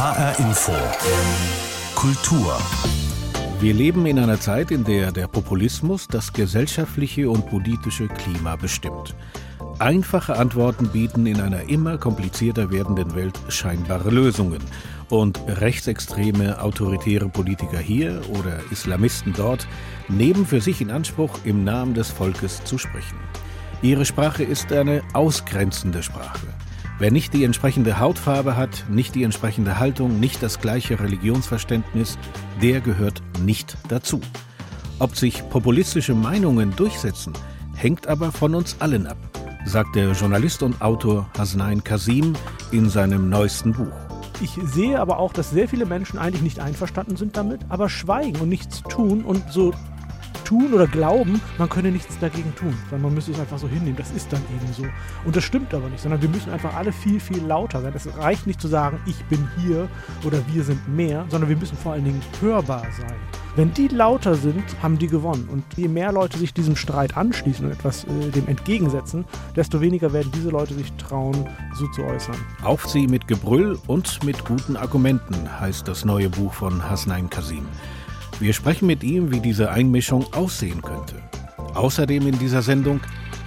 HR 0.00 0.38
Info. 0.38 0.72
Kultur. 1.94 2.58
Wir 3.60 3.74
leben 3.74 4.06
in 4.06 4.18
einer 4.18 4.40
Zeit, 4.40 4.70
in 4.70 4.82
der 4.82 5.12
der 5.12 5.26
Populismus 5.26 6.08
das 6.08 6.32
gesellschaftliche 6.32 7.28
und 7.28 7.46
politische 7.46 8.08
Klima 8.08 8.56
bestimmt. 8.56 9.14
Einfache 9.78 10.38
Antworten 10.38 10.88
bieten 10.88 11.26
in 11.26 11.38
einer 11.38 11.68
immer 11.68 11.98
komplizierter 11.98 12.70
werdenden 12.70 13.14
Welt 13.14 13.38
scheinbare 13.50 14.08
Lösungen. 14.08 14.62
Und 15.10 15.38
rechtsextreme, 15.46 16.62
autoritäre 16.62 17.28
Politiker 17.28 17.78
hier 17.78 18.22
oder 18.30 18.58
Islamisten 18.70 19.34
dort 19.34 19.68
nehmen 20.08 20.46
für 20.46 20.62
sich 20.62 20.80
in 20.80 20.90
Anspruch, 20.90 21.40
im 21.44 21.62
Namen 21.62 21.92
des 21.92 22.08
Volkes 22.08 22.64
zu 22.64 22.78
sprechen. 22.78 23.18
Ihre 23.82 24.06
Sprache 24.06 24.44
ist 24.44 24.72
eine 24.72 25.02
ausgrenzende 25.12 26.02
Sprache. 26.02 26.46
Wer 27.00 27.10
nicht 27.10 27.32
die 27.32 27.44
entsprechende 27.44 27.98
Hautfarbe 27.98 28.58
hat, 28.58 28.84
nicht 28.90 29.14
die 29.14 29.22
entsprechende 29.22 29.78
Haltung, 29.78 30.20
nicht 30.20 30.42
das 30.42 30.60
gleiche 30.60 31.00
Religionsverständnis, 31.00 32.18
der 32.60 32.82
gehört 32.82 33.22
nicht 33.42 33.78
dazu. 33.88 34.20
Ob 34.98 35.16
sich 35.16 35.48
populistische 35.48 36.14
Meinungen 36.14 36.76
durchsetzen, 36.76 37.32
hängt 37.74 38.06
aber 38.06 38.30
von 38.32 38.54
uns 38.54 38.76
allen 38.80 39.06
ab, 39.06 39.16
sagt 39.64 39.96
der 39.96 40.12
Journalist 40.12 40.62
und 40.62 40.82
Autor 40.82 41.26
Hasnain 41.38 41.82
Kasim 41.82 42.34
in 42.70 42.90
seinem 42.90 43.30
neuesten 43.30 43.72
Buch. 43.72 43.96
Ich 44.42 44.58
sehe 44.62 45.00
aber 45.00 45.18
auch, 45.20 45.32
dass 45.32 45.50
sehr 45.50 45.68
viele 45.68 45.86
Menschen 45.86 46.18
eigentlich 46.18 46.42
nicht 46.42 46.60
einverstanden 46.60 47.16
sind 47.16 47.34
damit, 47.34 47.62
aber 47.70 47.88
schweigen 47.88 48.40
und 48.40 48.50
nichts 48.50 48.82
tun 48.82 49.24
und 49.24 49.50
so 49.50 49.72
tun 50.50 50.74
oder 50.74 50.88
glauben, 50.88 51.40
man 51.58 51.68
könne 51.68 51.92
nichts 51.92 52.18
dagegen 52.18 52.52
tun, 52.56 52.74
sondern 52.90 53.02
man 53.02 53.14
müsse 53.14 53.30
es 53.30 53.38
einfach 53.38 53.58
so 53.58 53.68
hinnehmen. 53.68 53.94
Das 53.96 54.10
ist 54.10 54.32
dann 54.32 54.42
eben 54.52 54.72
so. 54.72 54.82
Und 55.24 55.36
das 55.36 55.44
stimmt 55.44 55.72
aber 55.72 55.88
nicht, 55.88 56.02
sondern 56.02 56.20
wir 56.20 56.28
müssen 56.28 56.50
einfach 56.50 56.74
alle 56.74 56.90
viel, 56.90 57.20
viel 57.20 57.40
lauter 57.40 57.84
werden. 57.84 57.94
Es 57.94 58.08
reicht 58.18 58.48
nicht 58.48 58.60
zu 58.60 58.66
sagen, 58.66 58.98
ich 59.06 59.24
bin 59.26 59.48
hier 59.58 59.88
oder 60.24 60.38
wir 60.52 60.64
sind 60.64 60.88
mehr, 60.88 61.24
sondern 61.28 61.48
wir 61.48 61.56
müssen 61.56 61.76
vor 61.76 61.92
allen 61.92 62.04
Dingen 62.04 62.20
hörbar 62.40 62.84
sein. 62.98 63.14
Wenn 63.54 63.72
die 63.74 63.86
lauter 63.88 64.34
sind, 64.34 64.64
haben 64.82 64.98
die 64.98 65.06
gewonnen. 65.06 65.48
Und 65.52 65.62
je 65.76 65.86
mehr 65.86 66.10
Leute 66.10 66.36
sich 66.36 66.52
diesem 66.52 66.74
Streit 66.74 67.16
anschließen 67.16 67.66
und 67.66 67.72
etwas 67.72 68.04
äh, 68.04 68.30
dem 68.30 68.48
entgegensetzen, 68.48 69.26
desto 69.54 69.80
weniger 69.80 70.12
werden 70.12 70.32
diese 70.34 70.50
Leute 70.50 70.74
sich 70.74 70.92
trauen, 70.94 71.48
so 71.74 71.86
zu 71.88 72.02
äußern. 72.02 72.36
Auf 72.64 72.88
sie 72.88 73.06
mit 73.06 73.28
Gebrüll 73.28 73.78
und 73.86 74.24
mit 74.24 74.44
guten 74.44 74.76
Argumenten 74.76 75.60
heißt 75.60 75.86
das 75.86 76.04
neue 76.04 76.28
Buch 76.28 76.54
von 76.54 76.90
Hasnain 76.90 77.30
Kasim. 77.30 77.66
Wir 78.40 78.54
sprechen 78.54 78.86
mit 78.86 79.04
ihm, 79.04 79.30
wie 79.30 79.40
diese 79.40 79.70
Einmischung 79.70 80.24
aussehen 80.32 80.80
könnte. 80.80 81.16
Außerdem 81.74 82.26
in 82.26 82.38
dieser 82.38 82.62
Sendung 82.62 83.00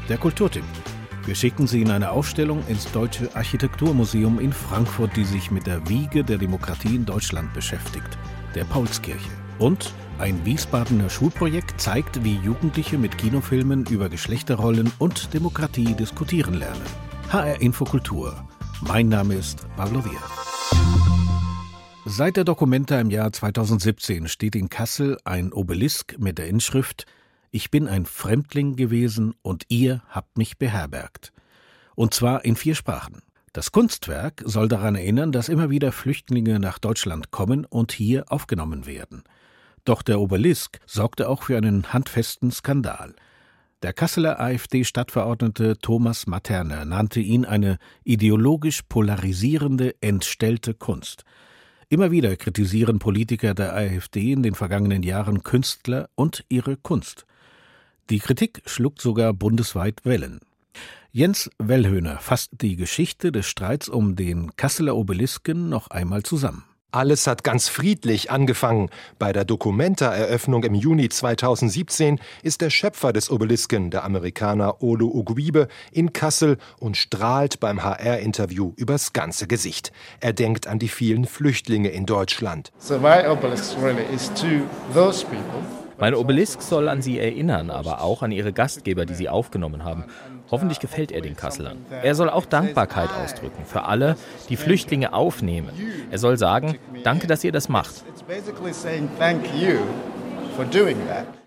der 0.07 0.19
Kulturtipp. 0.19 0.63
Wir 1.25 1.33
schicken 1.33 1.65
Sie 1.65 1.81
in 1.81 1.89
eine 1.89 2.11
Ausstellung 2.11 2.63
ins 2.67 2.91
Deutsche 2.91 3.35
Architekturmuseum 3.35 4.39
in 4.39 4.53
Frankfurt, 4.53 5.15
die 5.15 5.23
sich 5.23 5.49
mit 5.49 5.65
der 5.65 5.89
Wiege 5.89 6.23
der 6.23 6.37
Demokratie 6.37 6.95
in 6.95 7.05
Deutschland 7.05 7.51
beschäftigt, 7.55 8.19
der 8.53 8.65
Paulskirche. 8.65 9.31
Und 9.57 9.91
ein 10.19 10.45
Wiesbadener 10.45 11.09
Schulprojekt 11.09 11.81
zeigt, 11.81 12.23
wie 12.23 12.35
Jugendliche 12.35 12.99
mit 12.99 13.17
Kinofilmen 13.17 13.87
über 13.87 14.09
Geschlechterrollen 14.09 14.91
und 14.99 15.33
Demokratie 15.33 15.95
diskutieren 15.95 16.53
lernen. 16.53 16.81
HR 17.31 17.59
Infokultur. 17.61 18.47
Mein 18.81 19.09
Name 19.09 19.35
ist 19.35 19.65
Pablo 19.75 20.01
Vier. 20.01 20.19
Seit 22.15 22.37
der 22.37 22.43
Dokumenta 22.43 23.01
im 23.01 23.09
Jahr 23.09 23.33
2017 23.33 24.27
steht 24.27 24.55
in 24.55 24.69
Kassel 24.69 25.17
ein 25.23 25.51
Obelisk 25.51 26.19
mit 26.19 26.37
der 26.37 26.45
Inschrift 26.45 27.07
Ich 27.49 27.71
bin 27.71 27.87
ein 27.87 28.05
Fremdling 28.05 28.75
gewesen 28.75 29.33
und 29.41 29.65
ihr 29.69 30.03
habt 30.09 30.37
mich 30.37 30.59
beherbergt. 30.59 31.33
Und 31.95 32.13
zwar 32.13 32.45
in 32.45 32.55
vier 32.55 32.75
Sprachen. 32.75 33.23
Das 33.51 33.71
Kunstwerk 33.71 34.43
soll 34.45 34.67
daran 34.67 34.93
erinnern, 34.93 35.31
dass 35.31 35.49
immer 35.49 35.71
wieder 35.71 35.91
Flüchtlinge 35.91 36.59
nach 36.59 36.77
Deutschland 36.77 37.31
kommen 37.31 37.65
und 37.65 37.91
hier 37.91 38.25
aufgenommen 38.31 38.85
werden. 38.85 39.23
Doch 39.83 40.03
der 40.03 40.19
Obelisk 40.19 40.81
sorgte 40.85 41.27
auch 41.27 41.41
für 41.41 41.57
einen 41.57 41.93
handfesten 41.93 42.51
Skandal. 42.51 43.15
Der 43.81 43.91
Kasseler 43.91 44.39
AfD-Stadtverordnete 44.39 45.79
Thomas 45.79 46.27
Materner 46.27 46.85
nannte 46.85 47.21
ihn 47.21 47.43
eine 47.43 47.79
ideologisch 48.03 48.83
polarisierende, 48.83 49.95
entstellte 49.99 50.75
Kunst. 50.75 51.23
Immer 51.89 52.11
wieder 52.11 52.35
kritisieren 52.35 52.99
Politiker 52.99 53.53
der 53.53 53.75
AfD 53.75 54.31
in 54.31 54.43
den 54.43 54.55
vergangenen 54.55 55.03
Jahren 55.03 55.43
Künstler 55.43 56.09
und 56.15 56.45
ihre 56.49 56.77
Kunst. 56.77 57.25
Die 58.09 58.19
Kritik 58.19 58.61
schluckt 58.65 59.01
sogar 59.01 59.33
bundesweit 59.33 60.03
Wellen. 60.03 60.39
Jens 61.11 61.49
Wellhöhner 61.59 62.17
fasst 62.17 62.51
die 62.61 62.75
Geschichte 62.75 63.31
des 63.31 63.45
Streits 63.45 63.87
um 63.87 64.15
den 64.15 64.55
Kasseler 64.55 64.95
Obelisken 64.95 65.69
noch 65.69 65.89
einmal 65.89 66.23
zusammen. 66.23 66.63
Alles 66.93 67.25
hat 67.25 67.43
ganz 67.43 67.69
friedlich 67.69 68.29
angefangen. 68.29 68.91
Bei 69.17 69.33
der 69.33 69.45
Documenta-Eröffnung 69.45 70.63
im 70.63 70.75
Juni 70.75 71.09
2017 71.09 72.19
ist 72.43 72.61
der 72.61 72.69
Schöpfer 72.69 73.11
des 73.11 73.31
Obelisken, 73.31 73.89
der 73.89 74.03
Amerikaner 74.03 74.83
Olu 74.83 75.09
Ogwibe, 75.11 75.69
in 75.91 76.13
Kassel 76.13 76.57
und 76.79 76.95
strahlt 76.95 77.59
beim 77.59 77.83
HR-Interview 77.83 78.73
übers 78.75 79.11
ganze 79.11 79.47
Gesicht. 79.47 79.91
Er 80.19 80.33
denkt 80.33 80.67
an 80.67 80.77
die 80.77 80.87
vielen 80.87 81.25
Flüchtlinge 81.25 81.89
in 81.89 82.05
Deutschland. 82.05 82.71
So 82.77 82.99
my 82.99 83.25
obelisk 83.27 83.75
really 83.81 84.05
is 84.13 84.31
to 84.35 84.61
those 84.93 85.25
people 85.25 85.63
mein 85.99 86.15
Obelisk 86.15 86.61
soll 86.61 86.89
an 86.89 87.01
sie 87.01 87.19
erinnern, 87.19 87.69
aber 87.69 88.01
auch 88.01 88.23
an 88.23 88.31
ihre 88.31 88.51
Gastgeber, 88.51 89.05
die 89.05 89.13
sie 89.13 89.29
aufgenommen 89.29 89.85
haben. 89.85 90.05
Hoffentlich 90.51 90.79
gefällt 90.79 91.11
er 91.11 91.21
den 91.21 91.35
Kasselern. 91.35 91.85
Er 91.89 92.15
soll 92.15 92.29
auch 92.29 92.45
Dankbarkeit 92.45 93.09
ausdrücken 93.11 93.65
für 93.65 93.85
alle, 93.85 94.17
die 94.49 94.57
Flüchtlinge 94.57 95.13
aufnehmen. 95.13 95.69
Er 96.11 96.19
soll 96.19 96.37
sagen, 96.37 96.77
danke, 97.03 97.27
dass 97.27 97.43
ihr 97.43 97.51
das 97.51 97.69
macht. 97.69 98.03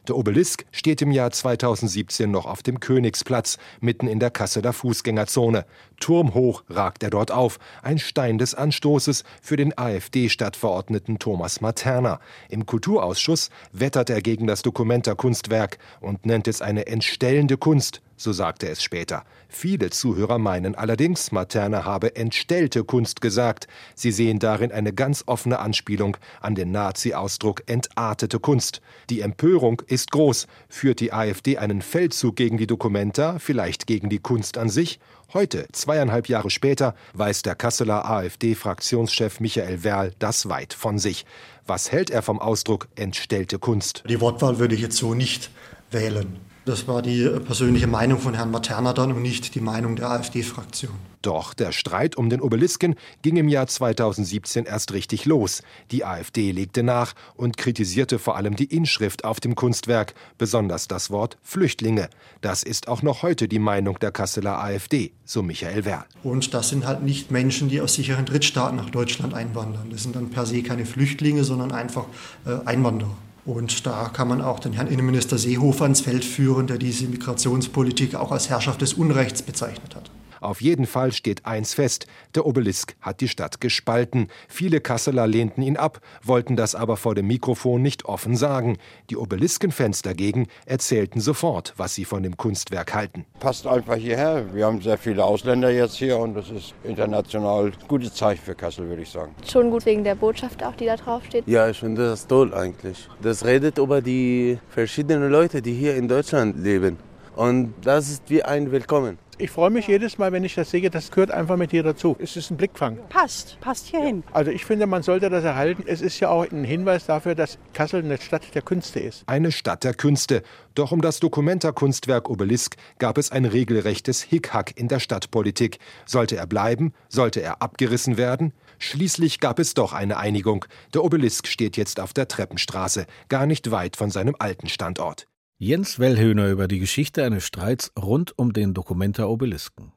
Der 0.09 0.17
Obelisk 0.17 0.67
steht 0.71 1.03
im 1.03 1.11
Jahr 1.11 1.33
2017 1.33 2.31
noch 2.31 2.47
auf 2.47 2.63
dem 2.63 2.79
Königsplatz, 2.79 3.59
mitten 3.81 4.07
in 4.07 4.21
der 4.21 4.31
Kasseler 4.31 4.73
Fußgängerzone. 4.73 5.65
Turmhoch 5.99 6.63
ragt 6.69 7.03
er 7.03 7.11
dort 7.11 7.33
auf, 7.33 7.59
ein 7.83 7.99
Stein 7.99 8.39
des 8.39 8.55
Anstoßes 8.55 9.25
für 9.43 9.57
den 9.57 9.77
AfD-Stadtverordneten 9.77 11.19
Thomas 11.19 11.61
Materna. 11.61 12.21
Im 12.49 12.67
Kulturausschuss 12.67 13.51
wettert 13.73 14.11
er 14.11 14.23
gegen 14.23 14.47
das 14.47 14.63
Dokumenta-Kunstwerk 14.63 15.79
und 16.01 16.25
nennt 16.25 16.47
es 16.47 16.63
eine 16.63 16.87
entstellende 16.87 17.57
Kunst, 17.57 18.01
so 18.17 18.33
sagte 18.33 18.69
es 18.69 18.83
später. 18.83 19.25
Viele 19.49 19.91
Zuhörer 19.91 20.39
meinen 20.39 20.75
allerdings, 20.75 21.33
Materna 21.33 21.85
habe 21.85 22.17
entstellte 22.17 22.85
Kunst 22.85 23.21
gesagt. 23.21 23.69
Sie 23.95 24.11
sehen 24.11 24.39
darin 24.39 24.73
eine 24.73 24.93
ganz 24.93 25.25
offene 25.27 25.59
Anspielung 25.59 26.17
an 26.41 26.55
den 26.55 26.71
Nazi-Ausdruck 26.73 27.63
entartete 27.67 28.41
Kunst. 28.41 28.81
Die 29.11 29.21
Empörung 29.21 29.83
ist 29.87 30.11
groß. 30.11 30.47
Führt 30.69 31.01
die 31.01 31.13
AfD 31.13 31.59
einen 31.59 31.83
Feldzug 31.83 32.37
gegen 32.37 32.57
die 32.57 32.67
Dokumenta, 32.67 33.39
vielleicht 33.39 33.87
gegen 33.87 34.09
die 34.09 34.19
Kunst 34.19 34.59
an 34.59 34.69
sich? 34.69 34.99
Heute, 35.35 35.67
zweieinhalb 35.73 36.29
Jahre 36.29 36.51
später, 36.51 36.95
weiß 37.15 37.43
der 37.43 37.57
Kasseler 37.57 38.09
AfD-Fraktionschef 38.09 39.41
Michael 39.41 39.83
Werl 39.83 40.13
das 40.19 40.49
weit 40.49 40.73
von 40.73 40.99
sich. 40.99 41.27
Was 41.67 41.91
hält 41.91 42.11
er 42.11 42.23
vom 42.23 42.41
Ausdruck 42.41 42.89
entstellte 42.95 43.59
Kunst? 43.59 44.05
Die 44.09 44.21
Wortwahl 44.21 44.59
würde 44.59 44.75
ich 44.77 44.81
jetzt 44.81 44.97
so 44.97 45.15
nicht 45.15 45.51
wählen. 45.91 46.46
Das 46.67 46.89
war 46.89 47.01
die 47.01 47.25
persönliche 47.47 47.87
Meinung 47.87 48.19
von 48.19 48.35
Herrn 48.35 48.51
Materna 48.51 48.93
dann 48.93 49.13
und 49.13 49.23
nicht 49.23 49.55
die 49.55 49.61
Meinung 49.61 49.95
der 49.95 50.11
AfD-Fraktion. 50.11 50.91
Doch 51.23 51.55
der 51.55 51.71
Streit 51.71 52.17
um 52.17 52.29
den 52.29 52.41
Obelisken 52.41 52.97
ging 53.23 53.37
im 53.37 53.49
Jahr 53.49 53.69
2017 53.69 54.65
erst 54.65 54.93
richtig 54.93 55.27
los. 55.27 55.63
Die 55.93 56.05
AfD 56.05 56.51
legte 56.51 56.83
nach 56.83 57.15
und 57.37 57.57
kritisierte 57.57 58.19
vor 58.19 58.35
allem 58.35 58.57
die 58.57 58.65
Inschrift 58.65 59.25
auf 59.25 59.39
dem 59.39 59.55
Kunstwerk, 59.55 60.15
besonders 60.39 60.89
das 60.89 61.09
Wort 61.13 61.39
Flüchtlinge. 61.41 62.11
Das 62.41 62.65
ist 62.65 62.89
auch 62.89 63.01
noch 63.01 63.23
heute 63.23 63.47
die 63.47 63.61
Meinung 63.61 64.01
der 64.01 64.11
Kasseler 64.11 64.61
AfD, 64.61 65.13
so 65.25 65.45
Michael 65.45 65.85
Werl. 65.85 66.05
Und 66.25 66.53
das 66.53 66.71
sind 66.71 66.85
halt 66.85 67.05
nicht 67.05 67.31
Menschen, 67.31 67.69
die 67.69 67.81
aus 67.81 67.95
sicheren 67.95 68.25
Drittstaaten 68.25 68.77
nach 68.77 68.91
Deutschland 68.91 69.35
einwandern. 69.35 69.91
Das 69.91 70.03
sind 70.03 70.17
dann 70.17 70.31
per 70.31 70.47
se 70.47 70.65
keine 70.65 70.85
Flüchtlinge, 70.85 71.45
sondern 71.45 71.71
einfach 71.71 72.07
äh, 72.45 72.57
Einwanderer. 72.65 73.17
Und 73.47 73.87
da 73.87 74.11
kann 74.13 74.27
man 74.27 74.43
auch 74.43 74.59
den 74.59 74.73
Herrn 74.73 74.89
Innenminister 74.89 75.39
Seehofer 75.39 75.87
ins 75.87 76.01
Feld 76.01 76.25
führen, 76.25 76.67
der 76.67 76.79
diese 76.79 77.07
Migrationspolitik 77.07 78.17
auch 78.17 78.33
als 78.33 78.51
Herrschaft 78.51 78.83
des 78.83 78.95
Unrechts 78.95 79.41
bezeichnet 79.41 79.95
hat. 79.95 80.11
Auf 80.47 80.61
jeden 80.61 80.87
Fall 80.87 81.11
steht 81.11 81.45
eins 81.45 81.75
fest, 81.75 82.07
der 82.37 82.47
Obelisk 82.47 82.95
hat 83.01 83.21
die 83.21 83.27
Stadt 83.27 83.61
gespalten. 83.61 84.29
Viele 84.47 84.81
Kasseler 84.81 85.27
lehnten 85.27 85.61
ihn 85.61 85.77
ab, 85.77 86.01
wollten 86.23 86.55
das 86.55 86.77
aber 86.77 86.97
vor 86.97 87.17
dem 87.17 87.27
Mikrofon 87.27 87.83
nicht 87.83 88.05
offen 88.05 88.37
sagen. 88.37 88.79
Die 89.11 89.17
Obeliskenfans 89.17 90.03
dagegen 90.03 90.47
erzählten 90.65 91.19
sofort, 91.19 91.75
was 91.79 91.97
sie 91.97 92.05
von 92.05 92.23
dem 92.23 92.37
Kunstwerk 92.37 92.95
halten. 92.95 93.27
Passt 93.41 93.67
einfach 93.67 93.97
hierher. 93.97 94.55
Wir 94.55 94.67
haben 94.67 94.81
sehr 94.81 94.99
viele 94.99 95.25
Ausländer 95.25 95.73
jetzt 95.73 95.97
hier 95.97 96.17
und 96.17 96.35
das 96.35 96.49
ist 96.51 96.75
international 96.85 97.65
ein 97.65 97.89
gutes 97.89 98.15
Zeichen 98.15 98.45
für 98.45 98.55
Kassel, 98.55 98.89
würde 98.89 99.03
ich 99.03 99.11
sagen. 99.11 99.35
Schon 99.45 99.73
gut 99.73 99.85
wegen 99.85 100.05
der 100.05 100.15
Botschaft 100.15 100.63
auch, 100.63 100.77
die 100.77 100.87
da 100.87 100.95
draufsteht. 100.95 101.43
Ja, 101.49 101.69
ich 101.69 101.81
finde 101.81 102.11
das 102.11 102.25
toll 102.25 102.55
eigentlich. 102.55 103.09
Das 103.21 103.45
redet 103.45 103.79
über 103.79 104.01
die 104.01 104.61
verschiedenen 104.69 105.29
Leute, 105.29 105.61
die 105.61 105.73
hier 105.73 105.97
in 105.97 106.07
Deutschland 106.07 106.57
leben. 106.57 106.99
Und 107.37 107.75
das 107.83 108.09
ist 108.09 108.31
wie 108.31 108.43
ein 108.43 108.73
Willkommen. 108.73 109.19
Ich 109.39 109.51
freue 109.51 109.69
mich 109.69 109.87
jedes 109.87 110.17
Mal, 110.17 110.33
wenn 110.33 110.45
ich 110.45 110.55
das 110.55 110.71
sehe. 110.71 110.89
Das 110.89 111.11
gehört 111.11 111.31
einfach 111.31 111.59
mit 111.59 111.71
hier 111.71 111.83
dazu. 111.83 112.17
Es 112.19 112.39
ist 112.39 112.51
ein 112.51 112.57
Blickfang. 112.57 112.99
Passt, 113.11 113.61
passt 113.61 113.89
hierhin. 113.89 114.25
Also 114.33 114.51
ich 114.51 114.65
finde, 114.65 114.87
man 114.87 115.03
sollte 115.03 115.29
das 115.29 115.45
erhalten. 115.45 115.85
Es 115.87 116.01
ist 116.01 116.19
ja 116.21 116.31
auch 116.31 116.51
ein 116.51 116.65
Hinweis 116.65 117.05
dafür, 117.05 117.35
dass 117.35 117.59
Kassel 117.75 118.03
eine 118.03 118.17
Stadt 118.17 118.55
der 118.55 118.63
Künste 118.63 118.99
ist. 118.99 119.25
Eine 119.27 119.53
Stadt 119.53 119.85
der 119.85 119.93
Künste. 119.93 120.43
Doch 120.75 120.91
um 120.91 121.03
das 121.03 121.21
Dokumenta-Kunstwerk 121.21 122.31
Obelisk 122.31 122.77
gab 122.99 123.19
es 123.19 123.31
ein 123.31 123.45
regelrechtes 123.45 124.23
Hickhack 124.23 124.73
in 124.77 124.89
der 124.89 125.01
Stadtpolitik. 125.01 125.81
Sollte 126.07 126.37
er 126.37 126.47
bleiben? 126.47 126.95
Sollte 127.11 127.43
er 127.43 127.61
abgerissen 127.61 128.17
werden? 128.17 128.55
Schließlich 128.79 129.41
gab 129.41 129.59
es 129.59 129.75
doch 129.75 129.93
eine 129.93 130.17
Einigung. 130.17 130.65
Der 130.95 131.05
Obelisk 131.05 131.47
steht 131.47 131.77
jetzt 131.77 132.01
auf 132.01 132.15
der 132.15 132.29
Treppenstraße, 132.29 133.05
gar 133.29 133.45
nicht 133.45 133.71
weit 133.71 133.97
von 133.97 134.11
seinem 134.11 134.35
alten 134.39 134.69
Standort. 134.69 135.27
Jens 135.59 135.99
Wellhöhner 135.99 136.51
über 136.51 136.69
die 136.69 136.81
Geschichte 136.81 137.25
eines 137.25 137.47
Streits 137.47 137.91
rund 137.99 138.39
um 138.39 138.53
den 138.53 138.75
Dokumenta 138.75 139.25
Obelisken. 139.25 139.91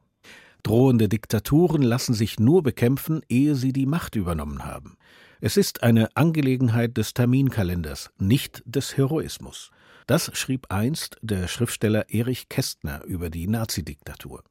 Drohende 0.62 1.06
Diktaturen 1.06 1.82
lassen 1.82 2.14
sich 2.14 2.40
nur 2.40 2.62
bekämpfen, 2.62 3.20
ehe 3.28 3.54
sie 3.54 3.74
die 3.74 3.84
Macht 3.84 4.16
übernommen 4.16 4.64
haben. 4.64 4.96
Es 5.42 5.58
ist 5.58 5.82
eine 5.82 6.16
Angelegenheit 6.16 6.96
des 6.96 7.12
Terminkalenders, 7.12 8.10
nicht 8.18 8.62
des 8.64 8.96
Heroismus. 8.96 9.70
Das 10.06 10.30
schrieb 10.32 10.68
einst 10.70 11.18
der 11.20 11.46
Schriftsteller 11.46 12.08
Erich 12.08 12.48
Kästner 12.48 13.04
über 13.04 13.28
die 13.28 13.46
Nazidiktatur. 13.46 14.42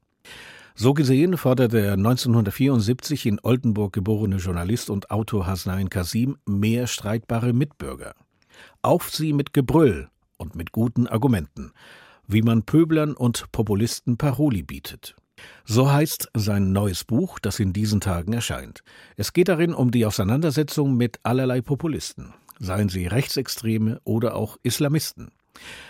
So 0.76 0.94
gesehen 0.94 1.38
forderte 1.38 1.82
der 1.82 1.94
1974 1.94 3.26
in 3.26 3.40
Oldenburg 3.42 3.94
geborene 3.94 4.38
Journalist 4.38 4.92
und 4.92 5.10
Autor 5.10 5.48
Hasnain 5.48 5.90
Kasim 5.90 6.38
mehr 6.46 6.86
streitbare 6.86 7.52
Mitbürger. 7.52 8.14
Auf 8.84 9.10
sie 9.10 9.34
mit 9.34 9.54
Gebrüll, 9.54 10.10
und 10.40 10.56
mit 10.56 10.72
guten 10.72 11.06
Argumenten, 11.06 11.72
wie 12.28 12.42
man 12.42 12.64
Pöblern 12.64 13.14
und 13.14 13.52
Populisten 13.52 14.18
Paroli 14.18 14.64
bietet. 14.64 15.16
So 15.66 15.92
heißt 15.92 16.30
sein 16.34 16.72
neues 16.72 17.04
Buch, 17.04 17.40
das 17.40 17.60
in 17.60 17.74
diesen 17.74 18.02
Tagen 18.02 18.34
erscheint. 18.34 18.84
Es 19.16 19.34
geht 19.34 19.48
darin 19.48 19.74
um 19.74 19.92
die 19.92 20.06
Auseinandersetzung 20.06 20.98
mit 20.98 21.20
allerlei 21.24 21.62
Populisten, 21.62 22.34
seien 22.60 22.90
sie 22.90 23.08
Rechtsextreme 23.08 24.02
oder 24.04 24.36
auch 24.36 24.58
Islamisten. 24.64 25.32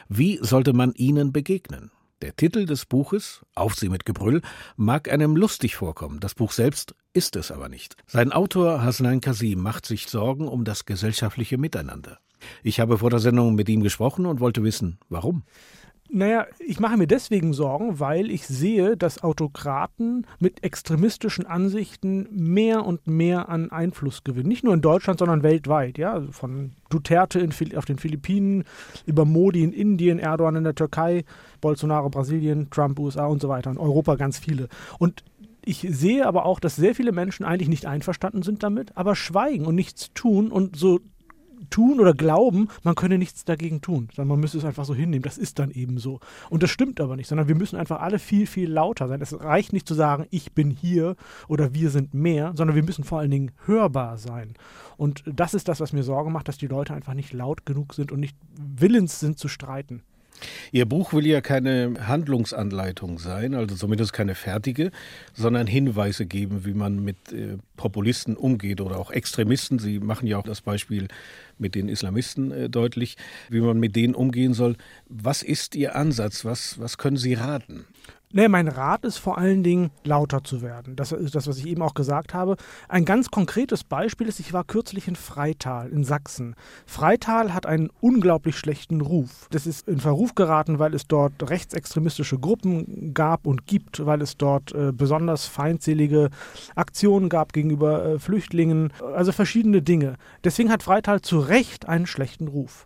Wie 0.08 0.40
sollte 0.42 0.74
man 0.74 0.94
ihnen 0.94 1.32
begegnen? 1.32 1.92
Der 2.22 2.36
Titel 2.36 2.66
des 2.66 2.86
Buches, 2.86 3.42
Auf 3.56 3.76
sie 3.76 3.88
mit 3.88 4.06
Gebrüll, 4.06 4.42
mag 4.76 5.10
einem 5.10 5.38
lustig 5.38 5.78
vorkommen, 5.78 6.20
das 6.20 6.36
Buch 6.36 6.52
selbst 6.52 6.94
ist 7.14 7.38
es 7.38 7.50
aber 7.50 7.70
nicht. 7.70 7.96
Sein 8.08 8.34
Autor 8.34 8.84
Hasnain 8.84 9.22
Kasim 9.22 9.62
macht 9.62 9.86
sich 9.86 10.08
Sorgen 10.10 10.48
um 10.48 10.66
das 10.66 10.86
gesellschaftliche 10.86 11.58
Miteinander. 11.58 12.20
Ich 12.64 12.80
habe 12.80 12.98
vor 12.98 13.10
der 13.10 13.20
Sendung 13.20 13.56
mit 13.56 13.70
ihm 13.70 13.82
gesprochen 13.82 14.26
und 14.26 14.40
wollte 14.40 14.64
wissen, 14.64 15.00
warum. 15.10 15.44
Naja, 16.12 16.48
ich 16.58 16.80
mache 16.80 16.98
mir 16.98 17.06
deswegen 17.06 17.54
Sorgen, 17.54 18.00
weil 18.00 18.32
ich 18.32 18.48
sehe, 18.48 18.98
dass 18.98 19.22
Autokraten 19.22 20.26
mit 20.40 20.64
extremistischen 20.64 21.46
Ansichten 21.46 22.28
mehr 22.32 22.84
und 22.84 23.06
mehr 23.06 23.48
an 23.48 23.72
Einfluss 23.72 24.24
gewinnen. 24.24 24.48
Nicht 24.48 24.64
nur 24.64 24.74
in 24.74 24.82
Deutschland, 24.82 25.20
sondern 25.20 25.44
weltweit. 25.44 26.00
Ja? 26.00 26.14
Also 26.14 26.32
von 26.32 26.72
Duterte 26.90 27.40
in, 27.40 27.54
auf 27.78 27.86
den 27.86 28.00
Philippinen, 28.00 28.64
über 29.06 29.24
Modi 29.24 29.64
in 29.64 29.72
Indien, 29.72 30.18
Erdogan 30.18 30.56
in 30.56 30.64
der 30.64 30.74
Türkei, 30.74 31.26
Bolsonaro 31.62 32.10
Brasilien, 32.10 32.72
Trump 32.72 32.98
USA 32.98 33.28
und 33.28 33.40
so 33.40 33.48
weiter. 33.48 33.70
In 33.70 33.78
Europa 33.78 34.16
ganz 34.16 34.40
viele. 34.40 34.68
Und 34.98 35.24
ich 35.64 35.86
sehe 35.88 36.26
aber 36.26 36.46
auch, 36.46 36.60
dass 36.60 36.76
sehr 36.76 36.96
viele 36.96 37.12
Menschen 37.12 37.46
eigentlich 37.46 37.70
nicht 37.70 37.86
einverstanden 37.86 38.42
sind 38.42 38.64
damit, 38.64 38.98
aber 38.98 39.16
schweigen 39.16 39.68
und 39.68 39.76
nichts 39.76 40.12
tun 40.16 40.52
und 40.52 40.76
so 40.76 41.02
tun 41.70 42.00
oder 42.00 42.14
glauben, 42.14 42.70
man 42.84 42.96
könne 42.96 43.18
nichts 43.18 43.46
dagegen 43.46 43.82
tun, 43.82 44.10
sondern 44.16 44.30
man 44.30 44.40
müsste 44.40 44.58
es 44.58 44.66
einfach 44.66 44.86
so 44.86 44.96
hinnehmen. 44.96 45.24
Das 45.24 45.38
ist 45.38 45.60
dann 45.60 45.72
eben 45.72 45.98
so. 45.98 46.20
Und 46.50 46.64
das 46.64 46.70
stimmt 46.70 47.00
aber 47.02 47.16
nicht, 47.16 47.28
sondern 47.28 47.48
wir 47.48 47.56
müssen 47.56 47.78
einfach 47.78 48.02
alle 48.02 48.20
viel, 48.20 48.48
viel 48.48 48.70
lauter 48.70 49.08
sein. 49.08 49.22
Es 49.22 49.40
reicht 49.40 49.74
nicht 49.74 49.88
zu 49.88 49.94
sagen, 49.94 50.26
ich 50.30 50.54
bin 50.54 50.72
hier 50.72 51.16
oder 51.48 51.74
wir 51.74 51.90
sind 51.90 52.14
mehr, 52.14 52.54
sondern 52.56 52.76
wir 52.76 52.84
müssen 52.84 53.04
vor 53.04 53.20
allen 53.20 53.32
Dingen 53.32 53.52
hörbar 53.66 54.18
sein. 54.18 54.54
Und 54.98 55.24
das 55.26 55.54
ist 55.54 55.68
das, 55.68 55.80
was 55.80 55.94
mir 55.94 56.04
Sorge 56.04 56.30
macht, 56.30 56.48
dass 56.48 56.58
die 56.58 56.68
Leute 56.68 56.94
einfach 56.94 57.14
nicht 57.14 57.34
laut 57.34 57.66
genug 57.66 57.94
sind 57.94 58.12
und 58.12 58.20
nicht 58.20 58.36
willens 58.58 59.20
sind 59.20 59.40
zu 59.40 59.48
streiten. 59.48 60.04
Ihr 60.72 60.86
Buch 60.86 61.14
will 61.14 61.26
ja 61.26 61.42
keine 61.42 61.96
Handlungsanleitung 62.08 63.20
sein, 63.20 63.56
also 63.56 63.76
zumindest 63.76 64.14
keine 64.14 64.36
fertige, 64.36 64.92
sondern 65.34 65.68
Hinweise 65.68 66.26
geben, 66.26 66.66
wie 66.66 66.74
man 66.74 67.04
mit 67.04 67.32
äh, 67.32 67.58
Populisten 67.76 68.36
umgeht 68.36 68.82
oder 68.82 69.00
auch 69.00 69.12
Extremisten. 69.12 69.80
Sie 69.80 70.00
machen 70.00 70.28
ja 70.28 70.38
auch 70.38 70.44
das 70.44 70.62
Beispiel 70.62 71.08
mit 71.60 71.76
den 71.76 71.90
Islamisten 71.90 72.52
äh, 72.52 72.70
deutlich, 72.70 73.18
wie 73.50 73.62
man 73.62 73.80
mit 73.80 73.96
denen 73.96 74.16
umgehen 74.16 74.54
soll. 74.54 74.76
Was 75.08 75.44
ist 75.44 75.76
Ihr 75.76 75.96
Ansatz? 75.96 76.46
Was, 76.46 76.80
was 76.80 76.98
können 76.98 77.18
Sie 77.18 77.34
raten? 77.34 77.86
Nee, 78.32 78.48
mein 78.48 78.68
Rat 78.68 79.06
ist 79.06 79.18
vor 79.18 79.40
allen 79.40 79.64
Dingen, 79.64 79.90
lauter 80.04 80.44
zu 80.44 80.62
werden. 80.62 80.96
Das 80.96 81.12
ist 81.12 81.34
das, 81.34 81.48
was 81.48 81.58
ich 81.58 81.66
eben 81.66 81.82
auch 81.82 81.96
gesagt 81.96 82.36
habe. 82.36 82.58
Ein 82.88 83.04
ganz 83.04 83.32
konkretes 83.32 83.84
Beispiel 83.84 84.28
ist, 84.28 84.40
ich 84.40 84.54
war 84.54 84.64
kürzlich 84.64 85.08
in 85.08 85.16
Freital 85.16 85.90
in 85.90 86.04
Sachsen. 86.04 86.54
Freital 86.86 87.56
hat 87.56 87.66
einen 87.66 87.90
unglaublich 88.02 88.56
schlechten 88.56 89.02
Ruf. 89.02 89.48
Das 89.50 89.66
ist 89.66 89.88
in 89.88 90.00
Verruf 90.00 90.36
geraten, 90.36 90.78
weil 90.78 90.94
es 90.94 91.08
dort 91.08 91.50
rechtsextremistische 91.50 92.38
Gruppen 92.38 93.16
gab 93.16 93.48
und 93.48 93.66
gibt, 93.66 94.06
weil 94.06 94.22
es 94.22 94.38
dort 94.38 94.76
äh, 94.76 94.92
besonders 94.94 95.48
feindselige 95.48 96.30
Aktionen 96.76 97.30
gab 97.30 97.52
gegenüber 97.52 98.06
äh, 98.06 98.20
Flüchtlingen, 98.20 98.94
also 99.16 99.32
verschiedene 99.32 99.82
Dinge. 99.82 100.18
Deswegen 100.44 100.72
hat 100.72 100.84
Freital 100.84 101.22
zu 101.22 101.40
Recht 101.50 101.88
einen 101.88 102.06
schlechten 102.06 102.48
Ruf. 102.48 102.86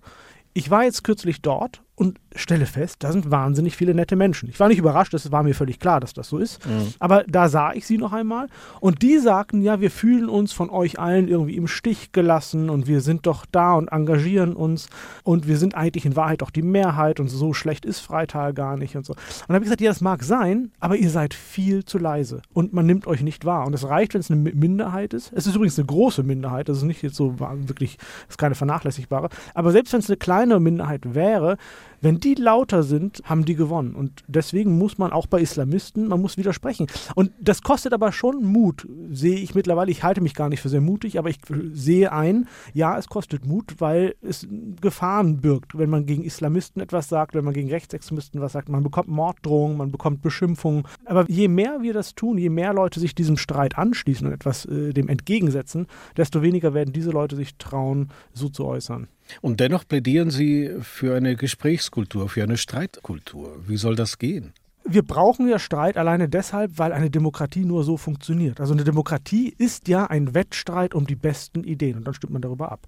Ich 0.54 0.70
war 0.70 0.84
jetzt 0.84 1.04
kürzlich 1.04 1.42
dort 1.42 1.84
und 1.96 2.20
stelle 2.36 2.66
fest, 2.66 2.98
da 3.00 3.12
sind 3.12 3.30
wahnsinnig 3.30 3.76
viele 3.76 3.94
nette 3.94 4.16
Menschen. 4.16 4.50
Ich 4.50 4.60
war 4.60 4.68
nicht 4.68 4.80
überrascht, 4.80 5.14
es 5.14 5.32
war 5.32 5.44
mir 5.44 5.54
völlig 5.54 5.80
klar, 5.80 6.00
dass 6.00 6.14
das 6.14 6.28
so 6.28 6.40
ist. 6.40 6.66
Mhm. 6.66 6.94
Aber 6.98 7.24
da 7.28 7.50
sah 7.50 7.74
ich 7.74 7.86
sie 7.86 8.00
noch 8.00 8.14
einmal 8.14 8.48
und 8.80 9.04
die 9.04 9.20
sagten, 9.20 9.62
ja, 9.62 9.80
wir 9.80 9.92
fühlen 9.92 10.28
uns 10.28 10.54
von 10.54 10.72
euch 10.72 10.98
allen 11.00 11.28
irgendwie 11.28 11.56
im 11.56 11.68
Stich 11.68 12.12
gelassen 12.12 12.72
und 12.72 12.88
wir 12.88 13.02
sind 13.02 13.28
doch 13.28 13.46
da 13.52 13.76
und 13.76 13.90
engagieren 13.90 14.54
uns 14.54 14.90
und 15.24 15.48
wir 15.48 15.58
sind 15.58 15.76
eigentlich 15.76 16.06
in 16.06 16.16
Wahrheit 16.16 16.42
auch 16.42 16.50
die 16.50 16.64
Mehrheit 16.64 17.20
und 17.20 17.28
so 17.28 17.54
schlecht 17.54 17.86
ist 17.86 18.00
Freital 18.00 18.54
gar 18.54 18.76
nicht 18.76 18.96
und 18.96 19.06
so. 19.06 19.14
Und 19.14 19.20
dann 19.48 19.56
habe 19.56 19.66
ich 19.66 19.70
gesagt, 19.70 19.82
ja, 19.82 19.92
das 19.92 20.02
mag 20.02 20.24
sein, 20.24 20.72
aber 20.80 20.96
ihr 20.96 21.12
seid 21.12 21.36
viel 21.36 21.86
zu 21.86 22.00
leise 22.00 22.42
und 22.54 22.74
man 22.74 22.88
nimmt 22.88 23.06
euch 23.06 23.22
nicht 23.22 23.46
wahr. 23.46 23.68
Und 23.68 23.74
es 23.74 23.88
reicht, 23.88 24.16
wenn 24.16 24.22
es 24.22 24.32
eine 24.32 24.40
Minderheit 24.40 25.14
ist. 25.14 25.32
Es 25.34 25.46
ist 25.46 25.56
übrigens 25.56 25.78
eine 25.78 25.86
große 25.86 26.24
Minderheit, 26.24 26.70
das 26.70 26.78
ist 26.78 26.84
nicht 26.84 27.04
jetzt 27.04 27.16
so 27.16 27.40
wirklich, 27.40 28.00
ist 28.28 28.40
keine 28.40 28.56
vernachlässigbare. 28.56 29.30
Aber 29.54 29.72
selbst 29.72 29.94
wenn 29.94 30.00
es 30.00 30.10
eine 30.10 30.18
kleine 30.18 30.60
Minderheit 30.60 31.14
wäre, 31.14 31.58
wenn 32.04 32.20
die 32.20 32.36
lauter 32.36 32.84
sind, 32.84 33.22
haben 33.24 33.46
die 33.46 33.56
gewonnen. 33.56 33.96
Und 33.96 34.26
deswegen 34.28 34.78
muss 34.78 34.98
man 34.98 35.14
auch 35.14 35.26
bei 35.26 35.40
Islamisten, 35.40 36.10
man 36.10 36.22
muss 36.22 36.36
widersprechen. 36.36 36.88
Und 37.16 37.32
das 37.40 37.62
kostet 37.62 37.94
aber 37.94 38.12
schon 38.12 38.44
Mut, 38.44 38.86
sehe 39.10 39.38
ich 39.38 39.56
mittlerweile. 39.56 39.90
Ich 39.90 40.04
halte 40.04 40.20
mich 40.20 40.36
gar 40.36 40.50
nicht 40.50 40.60
für 40.60 40.68
sehr 40.68 40.82
mutig, 40.82 41.18
aber 41.18 41.30
ich 41.30 41.38
sehe 41.72 42.12
ein, 42.12 42.50
ja, 42.74 42.98
es 42.98 43.08
kostet 43.08 43.46
Mut, 43.46 43.76
weil 43.80 44.16
es 44.22 44.46
Gefahren 44.82 45.40
birgt, 45.40 45.78
wenn 45.78 45.90
man 45.90 46.06
gegen 46.06 46.24
Islamisten 46.24 46.82
etwas 46.82 47.08
sagt, 47.08 47.36
wenn 47.36 47.46
man 47.46 47.54
gegen 47.54 47.70
Rechtsextremisten 47.70 48.42
was 48.42 48.52
sagt. 48.52 48.68
Man 48.68 48.84
bekommt 48.84 49.08
Morddrohungen, 49.08 49.78
man 49.78 49.92
bekommt 49.92 50.22
Beschimpfungen. 50.22 50.84
Aber 51.06 51.24
je 51.30 51.48
mehr 51.48 51.84
wir 51.84 51.94
das 51.94 52.16
tun, 52.16 52.38
je 52.38 52.50
mehr 52.50 52.74
Leute 52.74 53.00
sich 53.00 53.16
diesem 53.16 53.38
Streit 53.38 53.78
anschließen 53.78 54.28
und 54.28 54.34
etwas 54.34 54.66
äh, 54.66 54.92
dem 54.92 55.08
entgegensetzen, 55.08 55.88
desto 56.18 56.42
weniger 56.42 56.74
werden 56.74 56.92
diese 56.94 57.12
Leute 57.12 57.38
sich 57.38 57.56
trauen, 57.56 58.10
so 58.34 58.50
zu 58.50 58.66
äußern. 58.66 59.08
Und 59.42 59.60
dennoch 59.60 59.88
plädieren 59.88 60.30
Sie 60.30 60.72
für 60.82 61.16
eine 61.16 61.36
Gesprächskultur, 61.36 62.30
für 62.30 62.44
eine 62.44 62.58
Streitkultur. 62.58 63.64
Wie 63.68 63.78
soll 63.78 63.96
das 63.96 64.20
gehen? 64.20 64.54
wir 64.86 65.04
brauchen 65.04 65.48
ja 65.48 65.60
Streit 65.60 65.98
alleine 65.98 66.28
deshalb, 66.28 66.78
weil 66.78 66.92
eine 66.92 67.10
Demokratie 67.10 67.64
nur 67.64 67.84
so 67.84 67.98
funktioniert. 67.98 68.60
Also 68.60 68.74
eine 68.74 68.84
Demokratie 68.84 69.54
ist 69.58 69.88
ja 69.88 70.06
ein 70.06 70.34
Wettstreit 70.34 70.94
um 70.94 71.08
die 71.08 71.16
besten 71.16 71.64
Ideen 71.64 71.98
und 71.98 72.06
dann 72.06 72.14
stimmt 72.14 72.34
man 72.34 72.42
darüber 72.42 72.72
ab. 72.72 72.88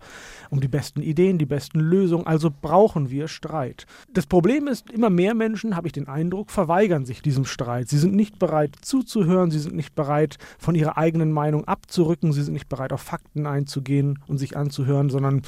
Um 0.49 0.59
die 0.59 0.67
besten 0.67 1.01
Ideen, 1.01 1.37
die 1.37 1.45
besten 1.45 1.79
Lösungen, 1.79 2.27
also 2.27 2.51
brauchen 2.51 3.09
wir 3.09 3.27
Streit. 3.27 3.85
Das 4.11 4.25
Problem 4.25 4.67
ist, 4.67 4.91
immer 4.91 5.09
mehr 5.09 5.33
Menschen, 5.33 5.75
habe 5.75 5.87
ich 5.87 5.93
den 5.93 6.07
Eindruck, 6.07 6.51
verweigern 6.51 7.05
sich 7.05 7.21
diesem 7.21 7.45
Streit. 7.45 7.87
Sie 7.87 7.97
sind 7.97 8.13
nicht 8.13 8.39
bereit 8.39 8.75
zuzuhören, 8.81 9.51
sie 9.51 9.59
sind 9.59 9.75
nicht 9.75 9.95
bereit 9.95 10.37
von 10.57 10.75
ihrer 10.75 10.97
eigenen 10.97 11.31
Meinung 11.31 11.65
abzurücken, 11.65 12.33
sie 12.33 12.43
sind 12.43 12.53
nicht 12.53 12.69
bereit 12.69 12.91
auf 12.91 13.01
Fakten 13.01 13.45
einzugehen 13.45 14.19
und 14.27 14.37
sich 14.37 14.57
anzuhören, 14.57 15.09
sondern 15.09 15.43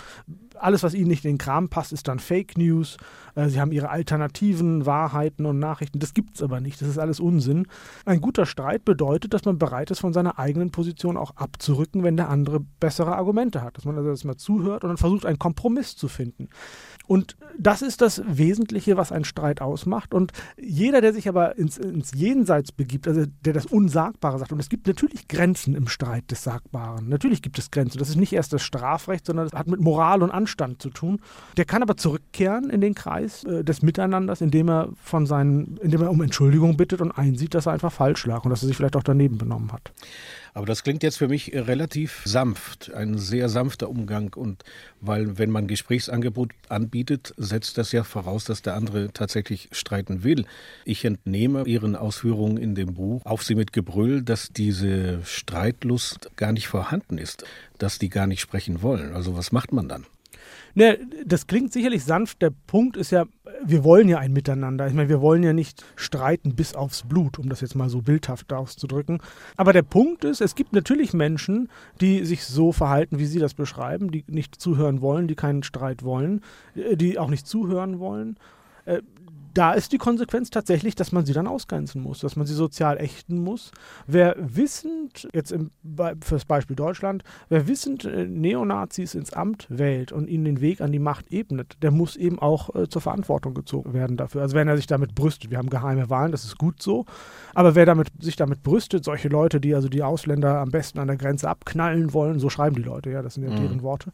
alles, 0.60 0.84
was 0.84 0.94
ihnen 0.94 1.08
nicht 1.08 1.26
in 1.26 1.34
den 1.34 1.38
Kram 1.38 1.70
passt, 1.70 1.94
ist 1.94 2.08
dann 2.08 2.20
Fake 2.20 2.58
News. 2.58 2.98
Äh, 3.36 3.50
sie 3.50 3.62
haben 3.62 3.72
ihre 3.72 3.90
alternativen 3.90 4.86
Wahrheiten 4.86 5.46
und 5.46 5.60
Nachrichten. 5.60 6.00
Das 6.00 6.14
gibt 6.14 6.36
es 6.36 6.44
aber 6.44 6.60
nicht. 6.60 6.82
Das 6.82 6.88
ist 6.88 6.98
alles 6.98 7.20
Unsinn. 7.20 7.68
Ein 8.06 8.22
guter 8.22 8.46
Streit 8.46 8.86
bedeutet, 8.86 9.34
dass 9.34 9.46
man 9.46 9.58
bereit 9.58 9.92
ist, 9.92 10.00
von 10.00 10.14
seiner 10.14 10.40
eigenen 10.40 10.72
Position 10.72 11.18
auch 11.18 11.36
abzurücken, 11.36 12.04
wenn 12.04 12.18
der 12.18 12.30
andere 12.30 12.60
bessere 12.80 13.16
Argumente 13.16 13.62
hat. 13.62 13.78
Dass 13.78 13.86
man 13.86 13.98
also 13.98 14.10
erstmal 14.10 14.38
zuhört 14.38 14.84
und 14.84 14.90
dann 14.90 14.98
versucht, 14.98 15.26
einen 15.26 15.40
Kompromiss 15.40 15.96
zu 15.96 16.08
finden. 16.08 16.50
Und 17.06 17.38
das 17.58 17.82
ist 17.82 18.02
das 18.02 18.22
Wesentliche, 18.28 18.98
was 18.98 19.12
einen 19.12 19.24
Streit 19.24 19.62
ausmacht. 19.62 20.14
Und 20.14 20.34
jeder, 20.60 21.00
der 21.00 21.14
sich 21.14 21.30
aber 21.30 21.58
ins, 21.58 21.78
ins 21.78 22.14
Jenseits 22.14 22.72
begibt, 22.72 23.08
also 23.08 23.26
der 23.46 23.54
das 23.54 23.66
Unsagbare 23.66 24.40
sagt, 24.40 24.52
und 24.52 24.60
es 24.60 24.70
gibt 24.70 24.88
natürlich 24.88 25.28
Grenzen 25.28 25.76
im 25.76 25.88
Streit 25.88 26.30
des 26.32 26.44
Sagbaren. 26.44 27.08
Natürlich 27.08 27.42
gibt 27.42 27.60
es 27.60 27.72
Grenzen. 27.72 28.00
Das 28.00 28.10
ist 28.10 28.18
nicht 28.18 28.34
erst 28.34 28.52
das 28.52 28.64
Strafrecht, 28.64 29.26
sondern 29.26 29.48
das 29.48 29.58
hat 29.58 29.68
mit 29.68 29.80
Moral 29.80 30.22
und 30.22 30.32
Anstand 30.32 30.47
Anstand 30.48 30.82
zu 30.82 30.90
tun. 30.90 31.20
Der 31.58 31.66
kann 31.66 31.82
aber 31.82 31.98
zurückkehren 31.98 32.70
in 32.70 32.80
den 32.80 32.96
Kreis 32.96 33.44
äh, 33.44 33.66
des 33.66 33.82
Miteinanders, 33.82 34.40
indem 34.40 34.70
er 34.70 34.90
von 35.04 35.26
seinen, 35.26 35.78
indem 35.82 36.02
er 36.02 36.10
um 36.10 36.22
Entschuldigung 36.22 36.78
bittet 36.78 37.02
und 37.02 37.12
einsieht, 37.12 37.54
dass 37.54 37.66
er 37.66 37.74
einfach 37.74 37.92
falsch 37.92 38.26
lag 38.26 38.46
und 38.46 38.50
dass 38.52 38.64
er 38.64 38.68
sich 38.68 38.78
vielleicht 38.78 38.96
auch 38.96 39.04
daneben 39.04 39.38
benommen 39.38 39.74
hat. 39.74 39.92
Aber 40.54 40.66
das 40.66 40.82
klingt 40.82 41.04
jetzt 41.04 41.20
für 41.20 41.28
mich 41.28 41.52
relativ 41.54 42.24
sanft, 42.26 42.92
ein 42.92 43.20
sehr 43.20 43.48
sanfter 43.48 43.90
Umgang. 43.90 44.34
Und 44.34 44.64
weil, 45.02 45.38
wenn 45.38 45.52
man 45.52 45.68
Gesprächsangebot 45.68 46.50
anbietet, 46.68 47.36
setzt 47.38 47.78
das 47.78 47.92
ja 47.92 48.04
voraus, 48.04 48.46
dass 48.46 48.64
der 48.64 48.74
andere 48.74 49.12
tatsächlich 49.14 49.70
streiten 49.72 50.24
will. 50.24 50.46
Ich 50.84 51.06
entnehme 51.06 51.66
Ihren 51.68 51.96
Ausführungen 51.96 52.58
in 52.58 52.74
dem 52.74 52.96
Buch 52.96 53.22
auf 53.24 53.44
Sie 53.44 53.54
mit 53.54 53.72
Gebrüll, 53.72 54.24
dass 54.24 54.50
diese 54.50 55.24
Streitlust 55.26 56.32
gar 56.38 56.54
nicht 56.54 56.68
vorhanden 56.68 57.20
ist, 57.20 57.44
dass 57.78 58.00
die 58.00 58.10
gar 58.10 58.26
nicht 58.26 58.42
sprechen 58.42 58.82
wollen. 58.82 59.14
Also 59.14 59.38
was 59.38 59.52
macht 59.52 59.74
man 59.74 59.88
dann? 59.88 60.08
Ne, 60.78 61.00
das 61.26 61.48
klingt 61.48 61.74
sicherlich 61.74 62.04
sanft. 62.04 62.40
Der 62.44 62.52
Punkt 62.52 62.98
ist 62.98 63.10
ja, 63.10 63.26
wir 63.66 63.84
wollen 63.84 64.08
ja 64.08 64.20
ein 64.20 64.32
Miteinander. 64.32 64.86
Ich 64.86 64.94
meine, 64.94 65.10
wir 65.10 65.22
wollen 65.22 65.42
ja 65.42 65.52
nicht 65.52 65.84
streiten 65.96 66.56
bis 66.56 66.76
aufs 66.76 67.02
Blut, 67.02 67.40
um 67.40 67.50
das 67.50 67.62
jetzt 67.62 67.74
mal 67.74 67.90
so 67.90 68.04
bildhaft 68.04 68.54
auszudrücken. 68.54 69.18
Aber 69.56 69.74
der 69.74 69.82
Punkt 69.82 70.24
ist, 70.24 70.40
es 70.40 70.54
gibt 70.54 70.74
natürlich 70.74 71.14
Menschen, 71.14 71.68
die 72.00 72.24
sich 72.26 72.46
so 72.46 72.72
verhalten, 72.72 73.18
wie 73.18 73.26
Sie 73.26 73.40
das 73.40 73.56
beschreiben, 73.56 74.12
die 74.12 74.24
nicht 74.28 74.62
zuhören 74.62 75.02
wollen, 75.02 75.28
die 75.28 75.34
keinen 75.34 75.64
Streit 75.64 76.04
wollen, 76.04 76.42
äh, 76.76 76.96
die 76.96 77.18
auch 77.18 77.32
nicht 77.32 77.48
zuhören 77.48 77.98
wollen. 77.98 78.38
Da 79.58 79.74
ist 79.74 79.92
die 79.92 79.98
Konsequenz 79.98 80.52
tatsächlich, 80.52 80.94
dass 80.94 81.12
man 81.12 81.26
sie 81.26 81.34
dann 81.34 81.48
ausgrenzen 81.48 82.04
muss, 82.04 82.20
dass 82.20 82.36
man 82.36 82.46
sie 82.46 82.54
sozial 82.54 83.00
ächten 83.00 83.40
muss. 83.40 83.72
Wer 84.06 84.36
wissend, 84.38 85.28
jetzt 85.34 85.52
im, 85.52 85.72
für 86.22 86.36
das 86.36 86.46
Beispiel 86.46 86.76
Deutschland, 86.76 87.24
wer 87.50 87.68
wissend 87.68 88.06
äh, 88.06 88.28
Neonazis 88.28 89.16
ins 89.16 89.34
Amt 89.34 89.66
wählt 89.70 90.12
und 90.12 90.28
ihnen 90.28 90.46
den 90.46 90.62
Weg 90.62 90.80
an 90.80 90.92
die 90.92 91.00
Macht 91.00 91.32
ebnet, 91.32 91.78
der 91.82 91.90
muss 91.90 92.16
eben 92.16 92.38
auch 92.38 92.76
äh, 92.76 92.88
zur 92.88 93.02
Verantwortung 93.02 93.56
gezogen 93.56 93.94
werden 93.94 94.16
dafür. 94.16 94.44
Also 94.44 94.56
wenn 94.56 94.68
er 94.68 94.78
sich 94.78 94.86
damit 94.86 95.16
brüstet, 95.16 95.50
wir 95.50 95.58
haben 95.58 95.72
geheime 95.72 96.08
Wahlen, 96.12 96.32
das 96.32 96.44
ist 96.44 96.60
gut 96.60 96.80
so, 96.80 97.08
aber 97.56 97.74
wer 97.74 97.88
damit, 97.88 98.10
sich 98.20 98.36
damit 98.36 98.62
brüstet, 98.62 99.06
solche 99.06 99.28
Leute, 99.28 99.60
die 99.60 99.74
also 99.74 99.90
die 99.90 100.04
Ausländer 100.04 100.60
am 100.60 100.70
besten 100.70 101.00
an 101.00 101.08
der 101.08 101.18
Grenze 101.18 101.50
abknallen 101.50 102.14
wollen, 102.14 102.38
so 102.38 102.52
schreiben 102.52 102.76
die 102.76 102.84
Leute, 102.84 103.10
ja, 103.10 103.24
das 103.24 103.34
sind 103.34 103.44
ja 103.44 103.50
mhm. 103.50 103.56
deren 103.56 103.82
Worte, 103.82 104.12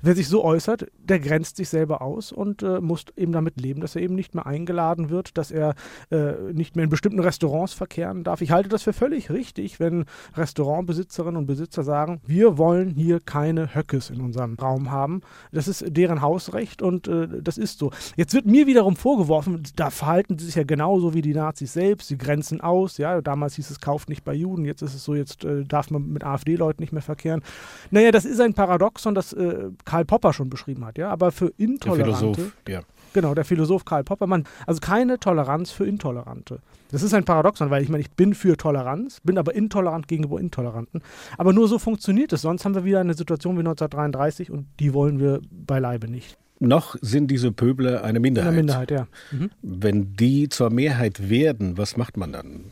wer 0.00 0.14
sich 0.14 0.26
so 0.26 0.42
äußert, 0.42 0.86
der 1.04 1.20
grenzt 1.20 1.58
sich 1.58 1.68
selber 1.68 2.00
aus 2.00 2.32
und 2.32 2.62
äh, 2.62 2.80
muss 2.80 3.04
eben 3.14 3.32
damit 3.32 3.60
leben, 3.60 3.82
dass 3.82 3.94
er 3.94 4.00
eben 4.00 4.14
nicht 4.14 4.34
mehr 4.34 4.46
eingeladen 4.46 4.85
eingeladen 4.86 5.10
wird, 5.10 5.36
dass 5.36 5.50
er 5.50 5.74
äh, 6.10 6.52
nicht 6.52 6.76
mehr 6.76 6.84
in 6.84 6.90
bestimmten 6.90 7.20
Restaurants 7.20 7.72
verkehren 7.72 8.24
darf. 8.24 8.40
Ich 8.40 8.50
halte 8.50 8.68
das 8.68 8.82
für 8.82 8.92
völlig 8.92 9.30
richtig, 9.30 9.80
wenn 9.80 10.04
Restaurantbesitzerinnen 10.34 11.36
und 11.36 11.46
Besitzer 11.46 11.82
sagen, 11.82 12.20
wir 12.26 12.58
wollen 12.58 12.90
hier 12.90 13.20
keine 13.20 13.74
Höckes 13.74 14.10
in 14.10 14.20
unserem 14.20 14.54
Raum 14.54 14.90
haben. 14.90 15.22
Das 15.52 15.68
ist 15.68 15.84
deren 15.88 16.22
Hausrecht 16.22 16.82
und 16.82 17.08
äh, 17.08 17.28
das 17.42 17.58
ist 17.58 17.78
so. 17.78 17.90
Jetzt 18.16 18.34
wird 18.34 18.46
mir 18.46 18.66
wiederum 18.66 18.96
vorgeworfen, 18.96 19.62
da 19.76 19.90
verhalten 19.90 20.38
sie 20.38 20.46
sich 20.46 20.54
ja 20.54 20.64
genauso 20.64 21.14
wie 21.14 21.22
die 21.22 21.34
Nazis 21.34 21.72
selbst. 21.72 22.08
Sie 22.08 22.18
grenzen 22.18 22.60
aus. 22.60 22.98
Ja, 22.98 23.20
damals 23.20 23.56
hieß 23.56 23.70
es, 23.70 23.80
kauft 23.80 24.08
nicht 24.08 24.24
bei 24.24 24.34
Juden. 24.34 24.64
Jetzt 24.64 24.82
ist 24.82 24.94
es 24.94 25.04
so, 25.04 25.14
jetzt 25.14 25.44
äh, 25.44 25.64
darf 25.64 25.90
man 25.90 26.08
mit 26.08 26.24
AfD-Leuten 26.24 26.82
nicht 26.82 26.92
mehr 26.92 27.02
verkehren. 27.02 27.42
Naja, 27.90 28.10
das 28.10 28.24
ist 28.24 28.40
ein 28.40 28.54
Paradoxon, 28.54 29.14
das 29.14 29.32
äh, 29.32 29.70
Karl 29.84 30.04
Popper 30.04 30.32
schon 30.32 30.50
beschrieben 30.50 30.84
hat. 30.84 30.98
Ja, 30.98 31.10
aber 31.10 31.32
für 31.32 31.52
Intolerante. 31.56 32.52
Ja. 32.68 32.80
Genau, 33.16 33.34
der 33.34 33.46
Philosoph 33.46 33.86
Karl 33.86 34.04
Poppermann. 34.04 34.44
Also 34.66 34.78
keine 34.80 35.18
Toleranz 35.18 35.70
für 35.70 35.86
Intolerante. 35.86 36.60
Das 36.90 37.02
ist 37.02 37.14
ein 37.14 37.24
Paradoxon, 37.24 37.70
weil 37.70 37.82
ich 37.82 37.88
meine, 37.88 38.02
ich 38.02 38.10
bin 38.10 38.34
für 38.34 38.58
Toleranz, 38.58 39.22
bin 39.24 39.38
aber 39.38 39.54
intolerant 39.54 40.06
gegenüber 40.06 40.38
Intoleranten. 40.38 41.00
Aber 41.38 41.54
nur 41.54 41.66
so 41.66 41.78
funktioniert 41.78 42.34
es. 42.34 42.42
Sonst 42.42 42.66
haben 42.66 42.74
wir 42.74 42.84
wieder 42.84 43.00
eine 43.00 43.14
Situation 43.14 43.54
wie 43.56 43.60
1933 43.60 44.50
und 44.50 44.66
die 44.80 44.92
wollen 44.92 45.18
wir 45.18 45.40
beileibe 45.50 46.10
nicht. 46.10 46.36
Noch 46.58 46.96
sind 47.00 47.30
diese 47.30 47.52
Pöbler 47.52 48.04
eine 48.04 48.20
Minderheit. 48.20 48.48
Eine 48.48 48.56
Minderheit, 48.58 48.90
ja. 48.90 49.06
Mhm. 49.30 49.50
Wenn 49.62 50.12
die 50.12 50.50
zur 50.50 50.68
Mehrheit 50.68 51.30
werden, 51.30 51.78
was 51.78 51.96
macht 51.96 52.18
man 52.18 52.32
dann? 52.32 52.64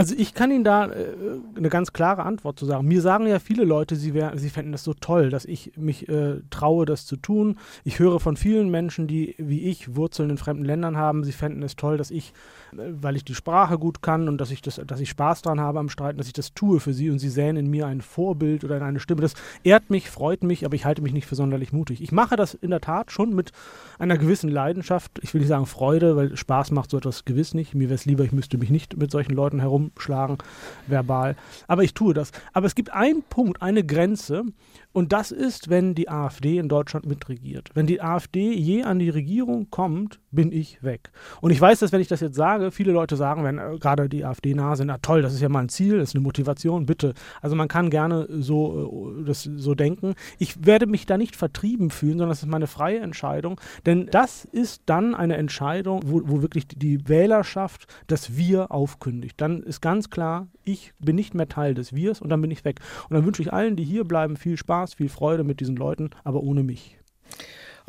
Also 0.00 0.14
ich 0.16 0.32
kann 0.32 0.50
Ihnen 0.50 0.64
da 0.64 0.86
äh, 0.86 1.12
eine 1.54 1.68
ganz 1.68 1.92
klare 1.92 2.22
Antwort 2.22 2.58
zu 2.58 2.64
sagen. 2.64 2.88
Mir 2.88 3.02
sagen 3.02 3.26
ja 3.26 3.38
viele 3.38 3.64
Leute, 3.64 3.96
sie, 3.96 4.14
wär, 4.14 4.32
sie 4.38 4.48
fänden 4.48 4.72
das 4.72 4.82
so 4.82 4.94
toll, 4.94 5.28
dass 5.28 5.44
ich 5.44 5.72
mich 5.76 6.08
äh, 6.08 6.40
traue, 6.48 6.86
das 6.86 7.04
zu 7.04 7.16
tun. 7.16 7.58
Ich 7.84 7.98
höre 7.98 8.18
von 8.18 8.38
vielen 8.38 8.70
Menschen, 8.70 9.06
die 9.06 9.34
wie 9.36 9.68
ich 9.68 9.96
Wurzeln 9.96 10.30
in 10.30 10.38
fremden 10.38 10.64
Ländern 10.64 10.96
haben, 10.96 11.22
sie 11.22 11.32
fänden 11.32 11.62
es 11.62 11.76
toll, 11.76 11.98
dass 11.98 12.10
ich 12.10 12.32
weil 12.72 13.16
ich 13.16 13.24
die 13.24 13.34
Sprache 13.34 13.78
gut 13.78 14.02
kann 14.02 14.28
und 14.28 14.38
dass 14.38 14.50
ich, 14.50 14.62
das, 14.62 14.80
dass 14.86 15.00
ich 15.00 15.10
Spaß 15.10 15.42
daran 15.42 15.60
habe 15.60 15.78
am 15.78 15.88
Streiten, 15.88 16.18
dass 16.18 16.26
ich 16.26 16.32
das 16.32 16.54
tue 16.54 16.80
für 16.80 16.92
sie 16.92 17.10
und 17.10 17.18
sie 17.18 17.28
sehen 17.28 17.56
in 17.56 17.68
mir 17.68 17.86
ein 17.86 18.00
Vorbild 18.00 18.64
oder 18.64 18.76
in 18.76 18.82
eine 18.82 19.00
Stimme. 19.00 19.22
Das 19.22 19.34
ehrt 19.64 19.90
mich, 19.90 20.10
freut 20.10 20.42
mich, 20.44 20.64
aber 20.64 20.74
ich 20.74 20.84
halte 20.84 21.02
mich 21.02 21.12
nicht 21.12 21.26
für 21.26 21.34
sonderlich 21.34 21.72
mutig. 21.72 22.02
Ich 22.02 22.12
mache 22.12 22.36
das 22.36 22.54
in 22.54 22.70
der 22.70 22.80
Tat 22.80 23.10
schon 23.12 23.34
mit 23.34 23.52
einer 23.98 24.18
gewissen 24.18 24.50
Leidenschaft. 24.50 25.18
Ich 25.22 25.34
will 25.34 25.40
nicht 25.40 25.48
sagen 25.48 25.66
Freude, 25.66 26.16
weil 26.16 26.36
Spaß 26.36 26.70
macht 26.70 26.90
so 26.90 26.98
etwas 26.98 27.24
gewiss 27.24 27.54
nicht. 27.54 27.74
Mir 27.74 27.88
wäre 27.88 27.94
es 27.94 28.06
lieber, 28.06 28.24
ich 28.24 28.32
müsste 28.32 28.58
mich 28.58 28.70
nicht 28.70 28.96
mit 28.96 29.10
solchen 29.10 29.32
Leuten 29.32 29.60
herumschlagen, 29.60 30.38
verbal. 30.86 31.36
Aber 31.66 31.82
ich 31.82 31.94
tue 31.94 32.14
das. 32.14 32.32
Aber 32.52 32.66
es 32.66 32.74
gibt 32.74 32.92
einen 32.92 33.22
Punkt, 33.22 33.62
eine 33.62 33.84
Grenze, 33.84 34.44
und 34.92 35.12
das 35.12 35.30
ist, 35.30 35.70
wenn 35.70 35.94
die 35.94 36.08
AfD 36.08 36.58
in 36.58 36.68
Deutschland 36.68 37.06
mitregiert. 37.06 37.70
Wenn 37.74 37.86
die 37.86 38.02
AfD 38.02 38.52
je 38.52 38.82
an 38.82 38.98
die 38.98 39.10
Regierung 39.10 39.70
kommt, 39.70 40.18
bin 40.32 40.50
ich 40.50 40.82
weg. 40.82 41.12
Und 41.40 41.52
ich 41.52 41.60
weiß, 41.60 41.78
dass 41.78 41.92
wenn 41.92 42.00
ich 42.00 42.08
das 42.08 42.20
jetzt 42.20 42.34
sage, 42.34 42.59
viele 42.70 42.92
Leute 42.92 43.16
sagen, 43.16 43.44
wenn 43.44 43.58
äh, 43.58 43.78
gerade 43.78 44.08
die 44.08 44.24
AfD 44.24 44.54
nah 44.54 44.76
sind, 44.76 44.88
na 44.88 44.98
toll, 44.98 45.22
das 45.22 45.32
ist 45.32 45.40
ja 45.40 45.48
mal 45.48 45.60
ein 45.60 45.68
Ziel, 45.68 45.98
das 45.98 46.10
ist 46.10 46.14
eine 46.14 46.22
Motivation, 46.22 46.86
bitte. 46.86 47.14
Also 47.40 47.56
man 47.56 47.68
kann 47.68 47.90
gerne 47.90 48.26
so, 48.28 49.16
äh, 49.20 49.24
das, 49.24 49.44
so 49.44 49.74
denken. 49.74 50.14
Ich 50.38 50.66
werde 50.66 50.86
mich 50.86 51.06
da 51.06 51.16
nicht 51.16 51.36
vertrieben 51.36 51.90
fühlen, 51.90 52.18
sondern 52.18 52.30
das 52.30 52.42
ist 52.42 52.48
meine 52.48 52.66
freie 52.66 53.00
Entscheidung. 53.00 53.60
Denn 53.86 54.06
das 54.06 54.44
ist 54.44 54.82
dann 54.86 55.14
eine 55.14 55.36
Entscheidung, 55.36 56.02
wo, 56.04 56.22
wo 56.24 56.42
wirklich 56.42 56.66
die 56.68 57.08
Wählerschaft 57.08 57.86
das 58.06 58.36
Wir 58.36 58.70
aufkündigt. 58.70 59.40
Dann 59.40 59.62
ist 59.62 59.80
ganz 59.80 60.10
klar, 60.10 60.48
ich 60.64 60.92
bin 60.98 61.16
nicht 61.16 61.34
mehr 61.34 61.48
Teil 61.48 61.74
des 61.74 61.94
Wirs 61.94 62.20
und 62.20 62.28
dann 62.28 62.40
bin 62.40 62.50
ich 62.50 62.64
weg. 62.64 62.80
Und 63.08 63.14
dann 63.14 63.24
wünsche 63.24 63.42
ich 63.42 63.52
allen, 63.52 63.76
die 63.76 63.84
hier 63.84 64.04
bleiben, 64.04 64.36
viel 64.36 64.56
Spaß, 64.56 64.94
viel 64.94 65.08
Freude 65.08 65.44
mit 65.44 65.60
diesen 65.60 65.76
Leuten, 65.76 66.10
aber 66.24 66.42
ohne 66.42 66.62
mich. 66.62 66.98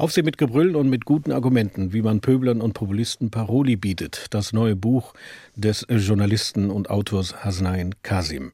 Auf 0.02 0.12
sie 0.12 0.24
mit 0.24 0.40
Gebrüll 0.40 0.76
und 0.76 0.90
mit 0.90 1.06
guten 1.06 1.32
Argumenten, 1.32 1.94
wie 1.94 2.02
man 2.02 2.22
Pöblern 2.22 2.60
und 2.60 2.74
Populisten 2.74 3.30
Paroli 3.30 3.76
bietet. 3.76 4.26
Das 4.32 4.52
neue 4.52 4.76
Buch 4.76 5.14
des 5.56 5.86
Journalisten 5.88 6.72
und 6.72 6.90
Autors 6.90 7.46
Hasnain 7.46 7.94
Kasim. 8.02 8.52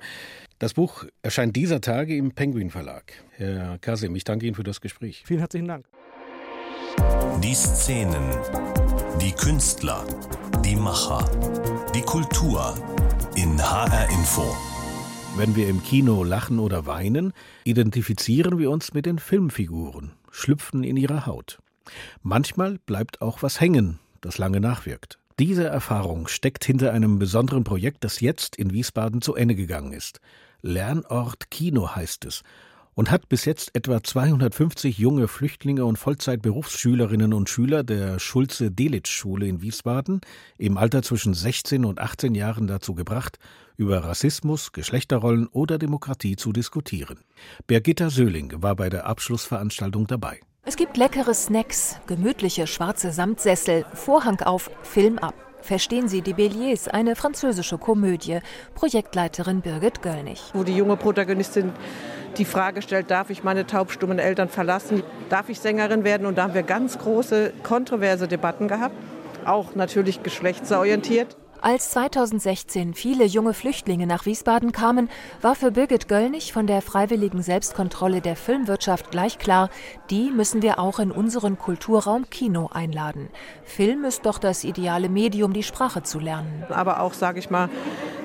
Das 0.60 0.74
Buch 0.74 1.06
erscheint 1.22 1.56
dieser 1.56 1.80
Tage 1.80 2.18
im 2.18 2.34
Penguin 2.34 2.70
Verlag. 2.70 3.14
Herr 3.38 3.78
Kasim, 3.80 4.14
ich 4.18 4.26
danke 4.26 4.46
Ihnen 4.46 4.56
für 4.56 4.66
das 4.66 4.82
Gespräch. 4.82 5.24
Vielen 5.26 5.40
herzlichen 5.40 5.70
Dank. 5.70 5.86
Die 7.42 7.54
Szenen, 7.54 8.30
die 9.22 9.32
Künstler, 9.32 10.06
die 10.66 10.76
Macher, 10.76 11.32
die 11.96 12.02
Kultur 12.02 12.76
in 13.38 13.58
HR 13.58 14.10
Info. 14.10 14.54
Wenn 15.38 15.56
wir 15.56 15.70
im 15.70 15.82
Kino 15.82 16.26
lachen 16.26 16.60
oder 16.60 16.88
weinen, 16.88 17.32
identifizieren 17.64 18.60
wir 18.60 18.70
uns 18.70 18.94
mit 18.94 19.06
den 19.06 19.18
Filmfiguren, 19.18 20.12
schlüpfen 20.38 20.84
in 20.84 20.98
ihre 20.98 21.26
Haut. 21.26 21.60
Manchmal 22.22 22.78
bleibt 22.86 23.22
auch 23.22 23.42
was 23.42 23.60
hängen, 23.60 24.00
das 24.22 24.38
lange 24.38 24.60
nachwirkt. 24.60 25.18
Diese 25.40 25.66
Erfahrung 25.66 26.28
steckt 26.28 26.64
hinter 26.66 26.94
einem 26.94 27.20
besonderen 27.20 27.64
Projekt, 27.64 28.04
das 28.04 28.20
jetzt 28.22 28.56
in 28.56 28.72
Wiesbaden 28.72 29.22
zu 29.22 29.36
Ende 29.36 29.56
gegangen 29.56 29.94
ist. 29.94 30.20
Lernort 30.62 31.52
Kino 31.52 31.96
heißt 31.96 32.26
es 32.26 32.44
und 32.98 33.12
hat 33.12 33.30
bis 33.30 33.46
jetzt 33.46 33.76
etwa 33.76 34.02
250 34.02 34.98
junge 34.98 35.28
Flüchtlinge 35.28 35.86
und 35.86 35.98
Vollzeitberufsschülerinnen 35.98 37.32
und 37.32 37.48
Schüler 37.48 37.84
der 37.84 38.18
Schulze-Delitzsch-Schule 38.18 39.48
in 39.48 39.62
Wiesbaden 39.62 40.20
im 40.58 40.78
Alter 40.78 41.04
zwischen 41.04 41.36
16 41.36 41.86
und 41.86 42.00
18 42.00 42.34
Jahren 42.34 42.66
dazu 42.66 42.96
gebracht, 42.96 43.38
über 43.78 44.04
Rassismus, 44.04 44.72
Geschlechterrollen 44.72 45.46
oder 45.46 45.78
Demokratie 45.78 46.38
zu 46.38 46.52
diskutieren. 46.52 47.20
Birgitta 47.68 48.10
Söhling 48.10 48.52
war 48.64 48.76
bei 48.76 48.90
der 48.90 49.06
Abschlussveranstaltung 49.06 50.08
dabei. 50.08 50.40
Es 50.64 50.76
gibt 50.76 50.98
leckere 50.98 51.36
Snacks, 51.36 51.98
gemütliche 52.08 52.66
schwarze 52.66 53.12
Samtsessel, 53.12 53.86
Vorhang 53.94 54.42
auf, 54.42 54.72
Film 54.82 55.20
ab. 55.20 55.47
Verstehen 55.68 56.08
Sie 56.08 56.22
die 56.22 56.34
Béliers, 56.34 56.88
eine 56.88 57.18
französische 57.18 57.78
Komödie. 57.78 58.40
Projektleiterin 58.74 59.60
Birgit 59.60 60.02
Göllnig. 60.02 60.40
Wo 60.54 60.64
die 60.64 60.74
junge 60.74 60.96
Protagonistin 60.96 61.74
die 62.38 62.46
Frage 62.46 62.82
stellt, 62.82 63.12
darf 63.12 63.30
ich 63.30 63.44
meine 63.44 63.68
taubstummen 63.68 64.18
Eltern 64.18 64.48
verlassen? 64.48 65.04
Darf 65.30 65.50
ich 65.50 65.60
Sängerin 65.60 66.06
werden? 66.06 66.26
Und 66.26 66.38
da 66.38 66.44
haben 66.44 66.54
wir 66.54 66.64
ganz 66.64 66.98
große, 66.98 67.52
kontroverse 67.64 68.30
Debatten 68.30 68.70
gehabt, 68.70 68.96
auch 69.44 69.76
natürlich 69.76 70.24
geschlechtsorientiert. 70.24 71.36
Als 71.62 71.90
2016 71.92 72.94
viele 72.94 73.26
junge 73.26 73.54
Flüchtlinge 73.54 74.06
nach 74.06 74.26
Wiesbaden 74.26 74.72
kamen, 74.72 75.10
war 75.42 75.56
für 75.56 75.72
Birgit 75.72 76.08
Göllnig 76.08 76.54
von 76.54 76.68
der 76.68 76.82
freiwilligen 76.82 77.42
Selbstkontrolle 77.42 78.22
der 78.22 78.36
Filmwirtschaft 78.36 79.10
gleich 79.10 79.40
klar, 79.40 79.70
die 80.10 80.30
müssen 80.30 80.62
wir 80.62 80.80
auch 80.80 81.00
in 81.00 81.12
unseren 81.12 81.58
Kulturraum 81.58 82.30
Kino 82.30 82.70
einladen. 82.72 83.30
Film 83.64 84.06
ist 84.06 84.26
doch 84.26 84.38
das 84.38 84.64
ideale 84.64 85.10
Medium, 85.10 85.54
die 85.54 85.64
Sprache 85.64 86.04
zu 86.04 86.20
lernen. 86.20 86.64
Aber 86.70 87.02
auch, 87.02 87.14
sage 87.14 87.40
ich 87.40 87.50
mal, 87.50 87.70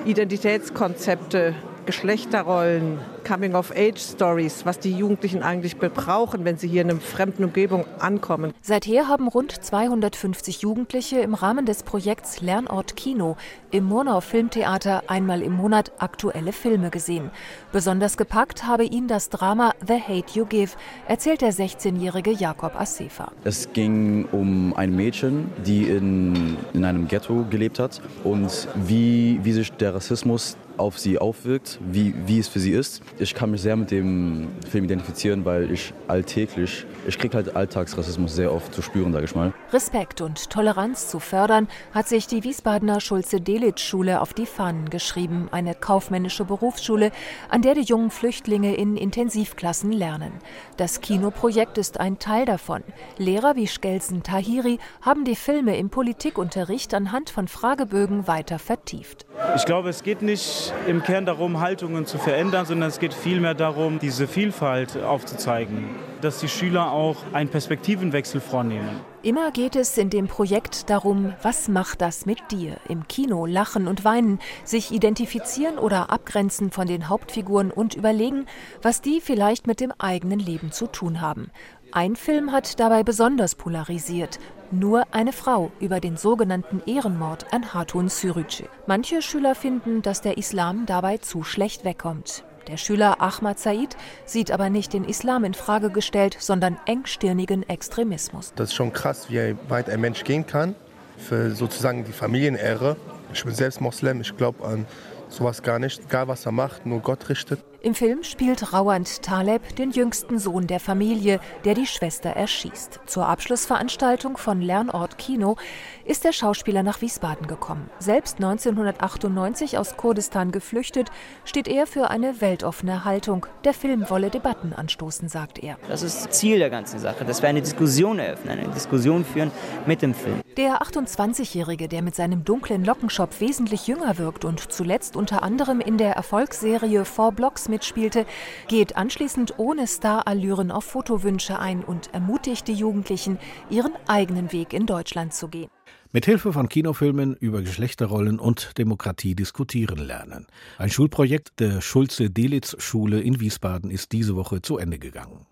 Identitätskonzepte 0.05 1.55
Geschlechterrollen, 1.85 2.99
Coming-of-Age-Stories, 3.27 4.65
was 4.65 4.79
die 4.79 4.93
Jugendlichen 4.93 5.43
eigentlich 5.43 5.77
brauchen, 5.77 6.45
wenn 6.45 6.57
sie 6.57 6.67
hier 6.67 6.81
in 6.81 6.89
einer 6.89 6.99
fremden 6.99 7.43
Umgebung 7.43 7.85
ankommen. 7.99 8.53
Seither 8.61 9.07
haben 9.07 9.27
rund 9.27 9.51
250 9.51 10.61
Jugendliche 10.61 11.19
im 11.19 11.33
Rahmen 11.33 11.65
des 11.65 11.83
Projekts 11.83 12.41
Lernort 12.41 12.95
Kino 12.95 13.37
im 13.71 13.85
Murnau 13.85 14.21
Filmtheater 14.21 15.03
einmal 15.07 15.41
im 15.41 15.53
Monat 15.53 15.91
aktuelle 15.97 16.53
Filme 16.53 16.89
gesehen. 16.89 17.31
Besonders 17.71 18.17
gepackt 18.17 18.65
habe 18.65 18.83
ihn 18.83 19.07
das 19.07 19.29
Drama 19.29 19.73
The 19.85 19.99
Hate 19.99 20.33
You 20.33 20.45
Give, 20.45 20.71
erzählt 21.07 21.41
der 21.41 21.53
16-jährige 21.53 22.31
Jakob 22.31 22.79
Assefa. 22.79 23.31
Es 23.43 23.71
ging 23.73 24.25
um 24.31 24.73
ein 24.75 24.95
Mädchen, 24.95 25.51
die 25.65 25.83
in, 25.85 26.57
in 26.73 26.85
einem 26.85 27.07
Ghetto 27.07 27.45
gelebt 27.49 27.79
hat 27.79 28.01
und 28.23 28.67
wie, 28.75 29.39
wie 29.43 29.51
sich 29.51 29.71
der 29.71 29.95
Rassismus 29.95 30.57
auf 30.83 30.99
sie 30.99 31.17
aufwirkt, 31.17 31.79
wie, 31.81 32.13
wie 32.25 32.39
es 32.39 32.47
für 32.47 32.59
sie 32.59 32.71
ist. 32.71 33.01
Ich 33.17 33.33
kann 33.33 33.51
mich 33.51 33.61
sehr 33.61 33.75
mit 33.75 33.89
dem 33.89 34.49
Film 34.69 34.83
identifizieren, 34.83 35.45
weil 35.45 35.71
ich 35.71 35.93
alltäglich, 36.07 36.85
ich 37.07 37.17
kriege 37.17 37.35
halt 37.35 37.55
Alltagsrassismus 37.55 38.35
sehr 38.35 38.53
oft 38.53 38.73
zu 38.73 38.81
spüren, 38.81 39.13
sage 39.13 39.25
ich 39.25 39.33
mal. 39.33 39.53
Respekt 39.71 40.19
und 40.19 40.49
Toleranz 40.49 41.07
zu 41.07 41.19
fördern, 41.19 41.67
hat 41.93 42.07
sich 42.09 42.27
die 42.27 42.43
Wiesbadener 42.43 42.99
Schulze-Delitzsch-Schule 42.99 44.19
auf 44.19 44.33
die 44.33 44.45
Fahnen 44.45 44.89
geschrieben, 44.89 45.47
eine 45.51 45.73
kaufmännische 45.73 46.43
Berufsschule, 46.43 47.11
an 47.49 47.61
der 47.61 47.75
die 47.75 47.81
jungen 47.81 48.11
Flüchtlinge 48.11 48.75
in 48.75 48.97
Intensivklassen 48.97 49.91
lernen. 49.91 50.33
Das 50.75 50.99
Kinoprojekt 50.99 51.77
ist 51.77 51.99
ein 51.99 52.19
Teil 52.19 52.45
davon. 52.45 52.83
Lehrer 53.17 53.55
wie 53.55 53.67
Skelsen 53.67 54.23
Tahiri 54.23 54.79
haben 55.01 55.23
die 55.23 55.37
Filme 55.37 55.77
im 55.77 55.89
Politikunterricht 55.89 56.93
anhand 56.93 57.29
von 57.29 57.47
Fragebögen 57.47 58.27
weiter 58.27 58.59
vertieft. 58.59 59.25
Ich 59.55 59.65
glaube, 59.65 59.89
es 59.89 60.03
geht 60.03 60.21
nicht 60.21 60.72
im 60.87 61.03
Kern 61.03 61.25
darum, 61.25 61.59
Haltungen 61.59 62.05
zu 62.05 62.17
verändern, 62.17 62.65
sondern 62.65 62.89
es 62.89 62.99
geht 62.99 63.13
vielmehr 63.13 63.53
darum, 63.53 63.99
diese 63.99 64.27
Vielfalt 64.27 65.01
aufzuzeigen, 65.01 65.89
dass 66.21 66.39
die 66.39 66.49
Schüler 66.49 66.91
auch 66.91 67.17
einen 67.31 67.49
Perspektivenwechsel 67.49 68.41
vornehmen. 68.41 69.01
Immer 69.21 69.51
geht 69.51 69.75
es 69.75 69.97
in 69.97 70.09
dem 70.09 70.27
Projekt 70.27 70.89
darum, 70.89 71.33
was 71.41 71.69
macht 71.69 72.01
das 72.01 72.25
mit 72.25 72.39
dir? 72.51 72.77
Im 72.89 73.07
Kino 73.07 73.45
lachen 73.45 73.87
und 73.87 74.03
weinen, 74.03 74.39
sich 74.65 74.91
identifizieren 74.91 75.77
oder 75.77 76.09
abgrenzen 76.09 76.71
von 76.71 76.87
den 76.87 77.07
Hauptfiguren 77.07 77.71
und 77.71 77.95
überlegen, 77.95 78.45
was 78.81 79.01
die 79.01 79.21
vielleicht 79.21 79.67
mit 79.67 79.79
dem 79.79 79.93
eigenen 79.97 80.39
Leben 80.39 80.71
zu 80.71 80.87
tun 80.87 81.21
haben. 81.21 81.51
Ein 81.91 82.15
Film 82.15 82.51
hat 82.51 82.79
dabei 82.79 83.03
besonders 83.03 83.55
polarisiert. 83.55 84.39
Nur 84.73 85.03
eine 85.11 85.33
Frau 85.33 85.71
über 85.79 85.99
den 85.99 86.17
sogenannten 86.17 86.81
Ehrenmord 86.87 87.53
an 87.53 87.75
Hatun 87.75 88.09
Sürücü. 88.09 88.63
Manche 88.87 89.21
Schüler 89.21 89.53
finden, 89.53 90.01
dass 90.01 90.21
der 90.21 90.39
Islam 90.39 90.87
dabei 90.87 91.17
zu 91.17 91.43
schlecht 91.43 91.85
wegkommt. 91.85 92.43
Der 92.65 92.77
Schüler 92.77 93.21
Ahmad 93.21 93.59
Said 93.59 93.95
sieht 94.25 94.49
aber 94.49 94.71
nicht 94.71 94.93
den 94.93 95.03
Islam 95.03 95.43
in 95.43 95.53
Frage 95.53 95.91
gestellt, 95.91 96.37
sondern 96.39 96.79
engstirnigen 96.87 97.69
Extremismus. 97.69 98.51
Das 98.55 98.69
ist 98.69 98.73
schon 98.73 98.91
krass, 98.91 99.29
wie 99.29 99.55
weit 99.69 99.91
ein 99.91 100.01
Mensch 100.01 100.23
gehen 100.23 100.47
kann 100.47 100.73
für 101.17 101.51
sozusagen 101.51 102.03
die 102.03 102.11
Familienehre. 102.11 102.97
Ich 103.31 103.43
bin 103.43 103.53
selbst 103.53 103.79
Moslem, 103.79 104.21
ich 104.21 104.35
glaube 104.37 104.65
an 104.65 104.87
sowas 105.29 105.61
gar 105.61 105.77
nicht. 105.77 106.01
Egal 106.05 106.27
was 106.27 106.47
er 106.47 106.51
macht, 106.51 106.87
nur 106.87 106.99
Gott 106.99 107.29
richtet. 107.29 107.59
Im 107.85 107.95
Film 107.95 108.23
spielt 108.23 108.71
Rauand 108.71 109.23
Taleb 109.23 109.75
den 109.75 109.91
jüngsten 109.91 110.39
Sohn 110.39 110.67
der 110.67 110.79
Familie, 110.79 111.41
der 111.65 111.73
die 111.73 111.85
Schwester 111.85 112.29
erschießt. 112.29 113.01
Zur 113.07 113.27
Abschlussveranstaltung 113.27 114.37
von 114.37 114.61
Lernort 114.61 115.17
Kino 115.17 115.57
ist 116.05 116.23
der 116.23 116.31
Schauspieler 116.31 116.81
nach 116.81 117.01
Wiesbaden 117.01 117.45
gekommen. 117.45 117.89
Selbst 117.99 118.37
1998 118.37 119.77
aus 119.77 119.97
Kurdistan 119.97 120.53
geflüchtet, 120.53 121.09
steht 121.43 121.67
er 121.67 121.85
für 121.85 122.09
eine 122.09 122.39
weltoffene 122.39 123.03
Haltung. 123.03 123.47
Der 123.65 123.73
Film 123.73 124.09
wolle 124.09 124.29
Debatten 124.29 124.71
anstoßen, 124.71 125.27
sagt 125.27 125.59
er. 125.59 125.77
Das 125.89 126.03
ist 126.03 126.31
Ziel 126.31 126.59
der 126.59 126.69
ganzen 126.69 126.99
Sache, 126.99 127.25
dass 127.25 127.41
wir 127.41 127.49
eine 127.49 127.61
Diskussion 127.61 128.17
eröffnen, 128.17 128.59
eine 128.59 128.69
Diskussion 128.69 129.25
führen 129.25 129.51
mit 129.85 130.01
dem 130.01 130.13
Film. 130.13 130.41
Der 130.55 130.83
28-Jährige, 130.83 131.89
der 131.89 132.01
mit 132.01 132.15
seinem 132.15 132.45
dunklen 132.45 132.85
Lockenschopf 132.85 133.41
wesentlich 133.41 133.87
jünger 133.87 134.17
wirkt 134.19 134.45
und 134.45 134.71
zuletzt 134.71 135.17
unter 135.17 135.43
anderem 135.43 135.81
in 135.81 135.97
der 135.97 136.13
Erfolgsserie 136.13 137.03
Four 137.03 137.33
Blocks 137.33 137.67
mitspielte, 137.73 138.25
geht 138.67 138.95
anschließend 138.95 139.55
ohne 139.57 139.87
Starallüren 139.87 140.69
auf 140.69 140.85
Fotowünsche 140.85 141.57
ein 141.57 141.83
und 141.83 142.13
ermutigt 142.13 142.67
die 142.67 142.73
Jugendlichen, 142.73 143.39
ihren 143.71 143.93
eigenen 144.07 144.51
Weg 144.51 144.73
in 144.73 144.85
Deutschland 144.85 145.33
zu 145.33 145.47
gehen. 145.47 145.69
Mit 146.11 146.25
Hilfe 146.25 146.53
von 146.53 146.69
Kinofilmen 146.69 147.33
über 147.33 147.63
Geschlechterrollen 147.63 148.37
und 148.37 148.77
Demokratie 148.77 149.33
diskutieren 149.33 149.97
lernen. 149.97 150.45
Ein 150.77 150.91
Schulprojekt 150.91 151.59
der 151.59 151.81
Schulze-Delitz-Schule 151.81 153.19
in 153.19 153.39
Wiesbaden 153.39 153.89
ist 153.89 154.11
diese 154.11 154.35
Woche 154.35 154.61
zu 154.61 154.77
Ende 154.77 154.99
gegangen. 154.99 155.47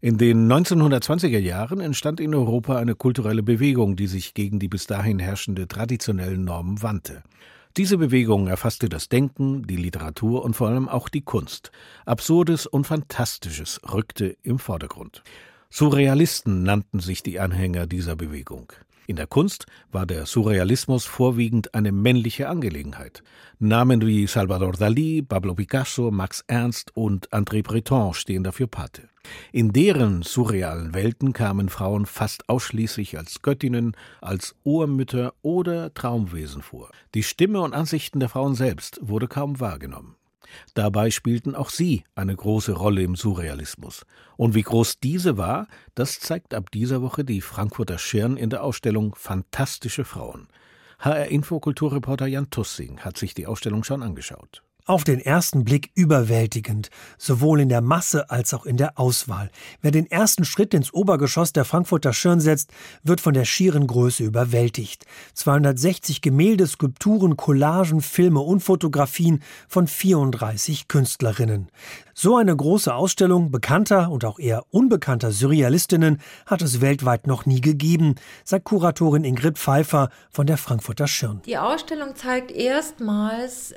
In 0.00 0.18
den 0.18 0.50
1920er 0.50 1.38
Jahren 1.38 1.80
entstand 1.80 2.20
in 2.20 2.34
Europa 2.34 2.76
eine 2.76 2.94
kulturelle 2.94 3.42
Bewegung, 3.42 3.96
die 3.96 4.06
sich 4.06 4.34
gegen 4.34 4.60
die 4.60 4.68
bis 4.68 4.86
dahin 4.86 5.18
herrschende 5.18 5.66
traditionellen 5.66 6.44
Normen 6.44 6.82
wandte. 6.82 7.24
Diese 7.78 7.96
Bewegung 7.96 8.48
erfasste 8.48 8.90
das 8.90 9.08
Denken, 9.08 9.66
die 9.66 9.76
Literatur 9.76 10.44
und 10.44 10.54
vor 10.54 10.68
allem 10.68 10.90
auch 10.90 11.08
die 11.08 11.22
Kunst. 11.22 11.72
Absurdes 12.04 12.66
und 12.66 12.86
Fantastisches 12.86 13.80
rückte 13.90 14.36
im 14.42 14.58
Vordergrund. 14.58 15.22
Surrealisten 15.70 16.64
nannten 16.64 17.00
sich 17.00 17.22
die 17.22 17.40
Anhänger 17.40 17.86
dieser 17.86 18.14
Bewegung. 18.14 18.74
In 19.06 19.16
der 19.16 19.26
Kunst 19.26 19.66
war 19.90 20.06
der 20.06 20.26
Surrealismus 20.26 21.04
vorwiegend 21.04 21.74
eine 21.74 21.90
männliche 21.90 22.48
Angelegenheit. 22.48 23.22
Namen 23.58 24.06
wie 24.06 24.26
Salvador 24.26 24.72
Dalí, 24.72 25.26
Pablo 25.26 25.54
Picasso, 25.54 26.10
Max 26.10 26.44
Ernst 26.46 26.96
und 26.96 27.28
André 27.30 27.62
Breton 27.62 28.14
stehen 28.14 28.44
dafür 28.44 28.68
Pate. 28.68 29.08
In 29.52 29.72
deren 29.72 30.22
surrealen 30.22 30.94
Welten 30.94 31.32
kamen 31.32 31.68
Frauen 31.68 32.06
fast 32.06 32.48
ausschließlich 32.48 33.18
als 33.18 33.42
Göttinnen, 33.42 33.96
als 34.20 34.54
Urmütter 34.64 35.34
oder 35.42 35.92
Traumwesen 35.94 36.62
vor. 36.62 36.90
Die 37.14 37.22
Stimme 37.22 37.60
und 37.60 37.74
Ansichten 37.74 38.20
der 38.20 38.28
Frauen 38.28 38.54
selbst 38.54 38.98
wurde 39.02 39.28
kaum 39.28 39.60
wahrgenommen. 39.60 40.16
Dabei 40.74 41.10
spielten 41.10 41.54
auch 41.54 41.70
sie 41.70 42.04
eine 42.14 42.34
große 42.34 42.72
Rolle 42.72 43.02
im 43.02 43.16
Surrealismus. 43.16 44.04
Und 44.36 44.54
wie 44.54 44.62
groß 44.62 45.00
diese 45.00 45.36
war, 45.36 45.66
das 45.94 46.20
zeigt 46.20 46.54
ab 46.54 46.70
dieser 46.70 47.02
Woche 47.02 47.24
die 47.24 47.40
Frankfurter 47.40 47.98
Schirn 47.98 48.36
in 48.36 48.50
der 48.50 48.62
Ausstellung 48.62 49.14
Fantastische 49.14 50.04
Frauen. 50.04 50.48
HR 50.98 51.26
Infokulturreporter 51.26 52.26
Jan 52.26 52.50
Tussing 52.50 53.00
hat 53.00 53.18
sich 53.18 53.34
die 53.34 53.46
Ausstellung 53.46 53.82
schon 53.84 54.02
angeschaut. 54.02 54.62
Auf 54.84 55.04
den 55.04 55.20
ersten 55.20 55.64
Blick 55.64 55.92
überwältigend, 55.94 56.90
sowohl 57.16 57.60
in 57.60 57.68
der 57.68 57.82
Masse 57.82 58.30
als 58.30 58.52
auch 58.52 58.66
in 58.66 58.76
der 58.76 58.98
Auswahl. 58.98 59.48
Wer 59.80 59.92
den 59.92 60.10
ersten 60.10 60.44
Schritt 60.44 60.74
ins 60.74 60.92
Obergeschoss 60.92 61.52
der 61.52 61.64
Frankfurter 61.64 62.12
Schirn 62.12 62.40
setzt, 62.40 62.72
wird 63.04 63.20
von 63.20 63.32
der 63.32 63.44
schieren 63.44 63.86
Größe 63.86 64.24
überwältigt. 64.24 65.06
260 65.34 66.20
Gemälde, 66.20 66.66
Skulpturen, 66.66 67.36
Collagen, 67.36 68.00
Filme 68.00 68.40
und 68.40 68.58
Fotografien 68.60 69.40
von 69.68 69.86
34 69.86 70.88
Künstlerinnen. 70.88 71.68
So 72.12 72.36
eine 72.36 72.54
große 72.54 72.92
Ausstellung 72.92 73.52
bekannter 73.52 74.10
und 74.10 74.24
auch 74.24 74.40
eher 74.40 74.64
unbekannter 74.70 75.30
Surrealistinnen 75.30 76.20
hat 76.44 76.60
es 76.60 76.80
weltweit 76.80 77.28
noch 77.28 77.46
nie 77.46 77.60
gegeben, 77.60 78.16
sagt 78.44 78.64
Kuratorin 78.64 79.24
Ingrid 79.24 79.58
Pfeiffer 79.58 80.10
von 80.30 80.46
der 80.46 80.58
Frankfurter 80.58 81.06
Schirn. 81.06 81.40
Die 81.46 81.56
Ausstellung 81.56 82.16
zeigt 82.16 82.50
erstmals 82.50 83.74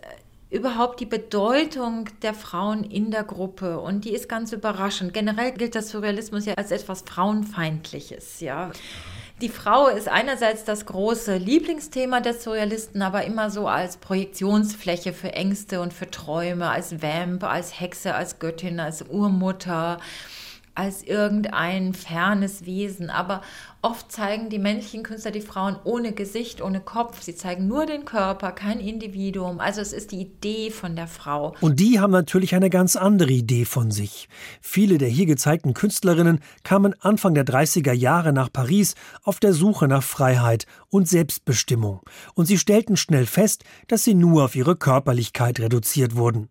überhaupt 0.50 1.00
die 1.00 1.06
Bedeutung 1.06 2.10
der 2.22 2.34
Frauen 2.34 2.84
in 2.84 3.12
der 3.12 3.24
Gruppe 3.24 3.80
und 3.80 4.06
die 4.06 4.14
ist 4.14 4.30
ganz 4.30 4.52
überraschend. 4.52 5.14
Generell 5.14 5.52
gilt 5.52 5.76
das 5.76 5.90
Surrealismus 5.90 6.46
ja 6.46 6.54
als 6.54 6.72
etwas 6.72 7.04
Frauenfeindliches, 7.06 8.40
ja. 8.40 8.72
Die 9.42 9.50
Frau 9.50 9.88
ist 9.88 10.08
einerseits 10.08 10.64
das 10.64 10.86
große 10.86 11.36
Lieblingsthema 11.36 12.22
der 12.22 12.36
Surrealisten, 12.36 13.02
aber 13.02 13.26
immer 13.26 13.50
so 13.50 13.68
als 13.68 13.98
Projektionsfläche 13.98 15.12
für 15.12 15.34
Ängste 15.34 15.82
und 15.82 15.92
für 15.92 16.10
Träume, 16.10 16.70
als 16.70 17.02
Vamp, 17.02 17.44
als 17.44 17.78
Hexe, 17.78 18.16
als 18.16 18.40
Göttin, 18.40 18.80
als 18.80 19.02
Urmutter 19.02 20.00
als 20.76 21.02
irgendein 21.04 21.94
fernes 21.94 22.66
Wesen. 22.66 23.10
Aber 23.10 23.42
oft 23.82 24.12
zeigen 24.12 24.50
die 24.50 24.60
männlichen 24.60 25.04
Künstler 25.04 25.32
die 25.32 25.42
Frauen 25.42 25.78
ohne 25.84 26.12
Gesicht, 26.12 26.62
ohne 26.62 26.82
Kopf. 26.82 27.22
Sie 27.22 27.36
zeigen 27.36 27.68
nur 27.68 27.86
den 27.86 28.06
Körper, 28.06 28.52
kein 28.52 28.80
Individuum. 28.80 29.60
Also 29.60 29.82
es 29.82 29.94
ist 29.94 30.12
die 30.12 30.22
Idee 30.22 30.72
von 30.72 30.96
der 30.96 31.08
Frau. 31.08 31.56
Und 31.62 31.80
die 31.80 32.00
haben 32.00 32.12
natürlich 32.12 32.54
eine 32.54 32.70
ganz 32.70 32.96
andere 32.96 33.32
Idee 33.32 33.66
von 33.66 33.90
sich. 33.92 34.28
Viele 34.62 34.98
der 34.98 35.10
hier 35.10 35.26
gezeigten 35.26 35.74
Künstlerinnen 35.74 36.40
kamen 36.64 36.94
Anfang 37.00 37.34
der 37.34 37.46
30er 37.46 37.94
Jahre 37.94 38.34
nach 38.34 38.52
Paris 38.52 38.96
auf 39.24 39.40
der 39.40 39.54
Suche 39.54 39.88
nach 39.88 40.04
Freiheit 40.04 40.66
und 40.90 41.08
Selbstbestimmung. 41.08 42.02
Und 42.34 42.46
sie 42.46 42.58
stellten 42.58 42.98
schnell 42.98 43.26
fest, 43.26 43.64
dass 43.88 44.04
sie 44.04 44.14
nur 44.14 44.46
auf 44.46 44.56
ihre 44.56 44.76
Körperlichkeit 44.76 45.60
reduziert 45.60 46.16
wurden. 46.16 46.50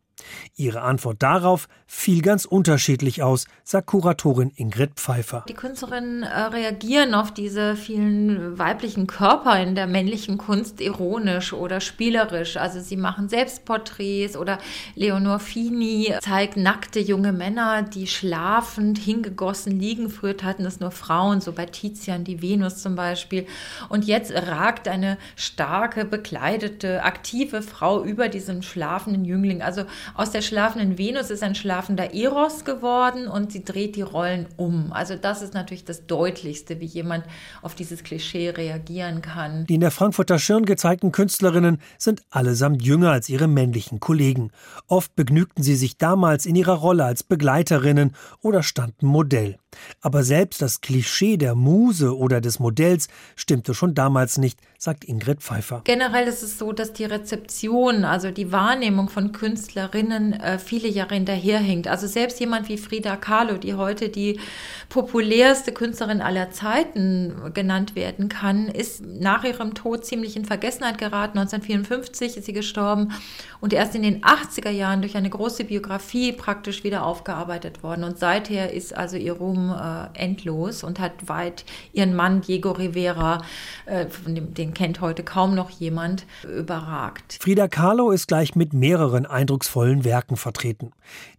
Ihre 0.57 0.83
Antwort 0.83 1.23
darauf 1.23 1.69
fiel 1.87 2.23
ganz 2.23 2.45
unterschiedlich 2.45 3.23
aus, 3.23 3.47
sagt 3.63 3.87
Kuratorin 3.87 4.53
Ingrid 4.57 4.95
Pfeiffer. 4.95 5.45
Die 5.49 5.55
Künstlerinnen 5.55 6.23
äh, 6.23 6.41
reagieren 6.43 7.15
auf 7.15 7.33
diese 7.33 7.77
vielen 7.77 8.59
weiblichen 8.59 9.07
Körper 9.07 9.61
in 9.61 9.75
der 9.75 9.87
männlichen 9.87 10.39
Kunst 10.39 10.81
ironisch 10.81 11.53
oder 11.53 11.81
spielerisch. 11.81 12.57
Also 12.57 12.81
sie 12.81 12.97
machen 12.97 13.29
Selbstporträts 13.29 14.37
oder 14.37 14.59
Leonor 14.95 15.39
Fini 15.39 16.15
zeigt 16.21 16.57
nackte 16.57 17.01
junge 17.01 17.33
Männer, 17.33 17.83
die 17.83 18.07
schlafend 18.07 18.99
hingegossen 18.99 19.79
liegen. 19.79 20.11
Früher 20.11 20.35
hatten 20.43 20.65
es 20.65 20.81
nur 20.81 20.91
Frauen, 20.91 21.41
so 21.41 21.53
bei 21.53 21.67
Tizian 21.67 22.25
die 22.25 22.43
Venus 22.43 22.79
zum 22.79 22.95
Beispiel. 22.95 23.47
Und 23.89 24.05
jetzt 24.05 24.33
ragt 24.33 24.89
eine 24.89 25.19
starke, 25.37 26.05
bekleidete, 26.05 27.03
aktive 27.03 27.63
Frau 27.63 28.03
über 28.03 28.29
diesem 28.29 28.63
schlafenden 28.63 29.25
Jüngling. 29.25 29.63
Also 29.63 29.85
aus 30.15 30.31
der 30.31 30.43
schlafenden 30.43 30.99
Venus 30.99 31.31
ist 31.31 31.43
ein 31.43 31.55
schlafender 31.55 32.15
Eros 32.15 32.65
geworden 32.65 33.29
und 33.29 33.53
sie 33.53 33.65
dreht 33.65 33.97
die 33.97 34.03
Rollen 34.03 34.47
um. 34.57 34.93
Also 34.93 35.17
das 35.17 35.43
ist 35.43 35.55
natürlich 35.55 35.85
das 35.85 36.07
Deutlichste, 36.07 36.81
wie 36.81 36.87
jemand 36.87 37.25
auf 37.63 37.75
dieses 37.75 38.05
Klischee 38.05 38.51
reagieren 38.51 39.23
kann. 39.23 39.67
Die 39.67 39.75
in 39.75 39.81
der 39.81 39.91
Frankfurter 39.91 40.39
Schirn 40.39 40.65
gezeigten 40.65 41.13
Künstlerinnen 41.13 41.81
sind 41.99 42.23
allesamt 42.31 42.83
jünger 42.83 43.11
als 43.11 43.29
ihre 43.29 43.49
männlichen 43.49 44.01
Kollegen. 44.01 44.51
Oft 44.87 45.15
begnügten 45.17 45.63
sie 45.63 45.77
sich 45.77 45.99
damals 45.99 46.47
in 46.47 46.57
ihrer 46.57 46.75
Rolle 46.75 47.05
als 47.05 47.23
Begleiterinnen 47.23 48.15
oder 48.41 48.63
standen 48.63 49.07
Modell. 49.07 49.57
Aber 50.01 50.23
selbst 50.23 50.63
das 50.63 50.81
Klischee 50.81 51.37
der 51.37 51.55
Muse 51.55 52.17
oder 52.17 52.41
des 52.41 52.59
Modells 52.59 53.09
stimmte 53.37 53.75
schon 53.75 53.95
damals 53.95 54.39
nicht, 54.39 54.61
sagt 54.79 55.05
Ingrid 55.05 55.43
Pfeiffer. 55.43 55.81
Generell 55.85 56.29
ist 56.29 56.43
es 56.43 56.59
so, 56.59 56.73
dass 56.73 56.93
die 56.93 57.05
Rezeption, 57.05 58.05
also 58.05 58.31
die 58.31 58.53
Wahrnehmung 58.53 59.09
von 59.09 59.33
Künstlerinnen 59.33 60.35
äh, 60.35 60.59
viele 60.59 60.89
Jahre 60.89 61.15
hinterherhinkt. 61.15 61.89
Also 61.89 62.07
selbst 62.07 62.39
jemand 62.41 62.69
wie 62.69 62.79
Frida 62.79 63.17
Kahlo, 63.17 63.57
die 63.57 63.75
heute 63.75 64.09
die 64.09 64.39
populärste 64.89 65.73
Künstlerin 65.73 66.21
aller 66.21 66.51
Zeiten 66.51 67.53
genannt 67.55 67.97
werden 67.97 68.29
kann, 68.29 68.69
ist 68.69 69.05
nach 69.05 69.45
ihrem 69.45 69.75
Tod 69.75 70.05
ziemlich 70.05 70.37
in 70.37 70.45
Vergessenheit 70.45 70.99
geraten. 70.99 71.39
1954 71.39 72.37
ist 72.37 72.47
sie 72.47 72.53
gestorben 72.53 73.13
und 73.61 73.73
erst 73.73 73.95
in 73.95 74.03
den 74.03 74.23
80er 74.23 74.71
Jahren 74.71 75.01
durch 75.01 75.17
eine 75.17 75.31
große 75.31 75.65
Biografie 75.65 76.33
praktisch 76.33 76.85
wieder 76.85 77.05
aufgearbeitet 77.07 77.83
worden. 77.83 78.05
Und 78.05 78.19
seither 78.19 78.73
ist 78.73 78.95
also 78.95 79.17
ihr 79.17 79.33
Ruhm 79.33 79.64
äh, 79.71 80.09
endlos 80.15 80.83
und 80.83 80.99
hat 81.01 81.29
weit 81.29 81.65
ihren 81.93 82.15
Mann 82.15 82.41
Diego 82.41 82.73
Rivera, 82.73 83.43
äh, 83.87 84.07
dem, 84.27 84.55
den 84.55 84.75
kennt 84.75 85.01
heute 85.01 85.23
kaum 85.23 85.55
noch 85.55 85.71
jemand, 85.71 86.27
überragt. 86.45 87.39
Frida 87.41 87.69
Kahlo 87.69 88.11
ist 88.11 88.29
gleich 88.29 88.55
mit 88.55 88.73
mehreren 88.73 89.27
eindrucksvollen 89.27 90.05
Werken 90.05 90.37
vertreten. 90.37 90.93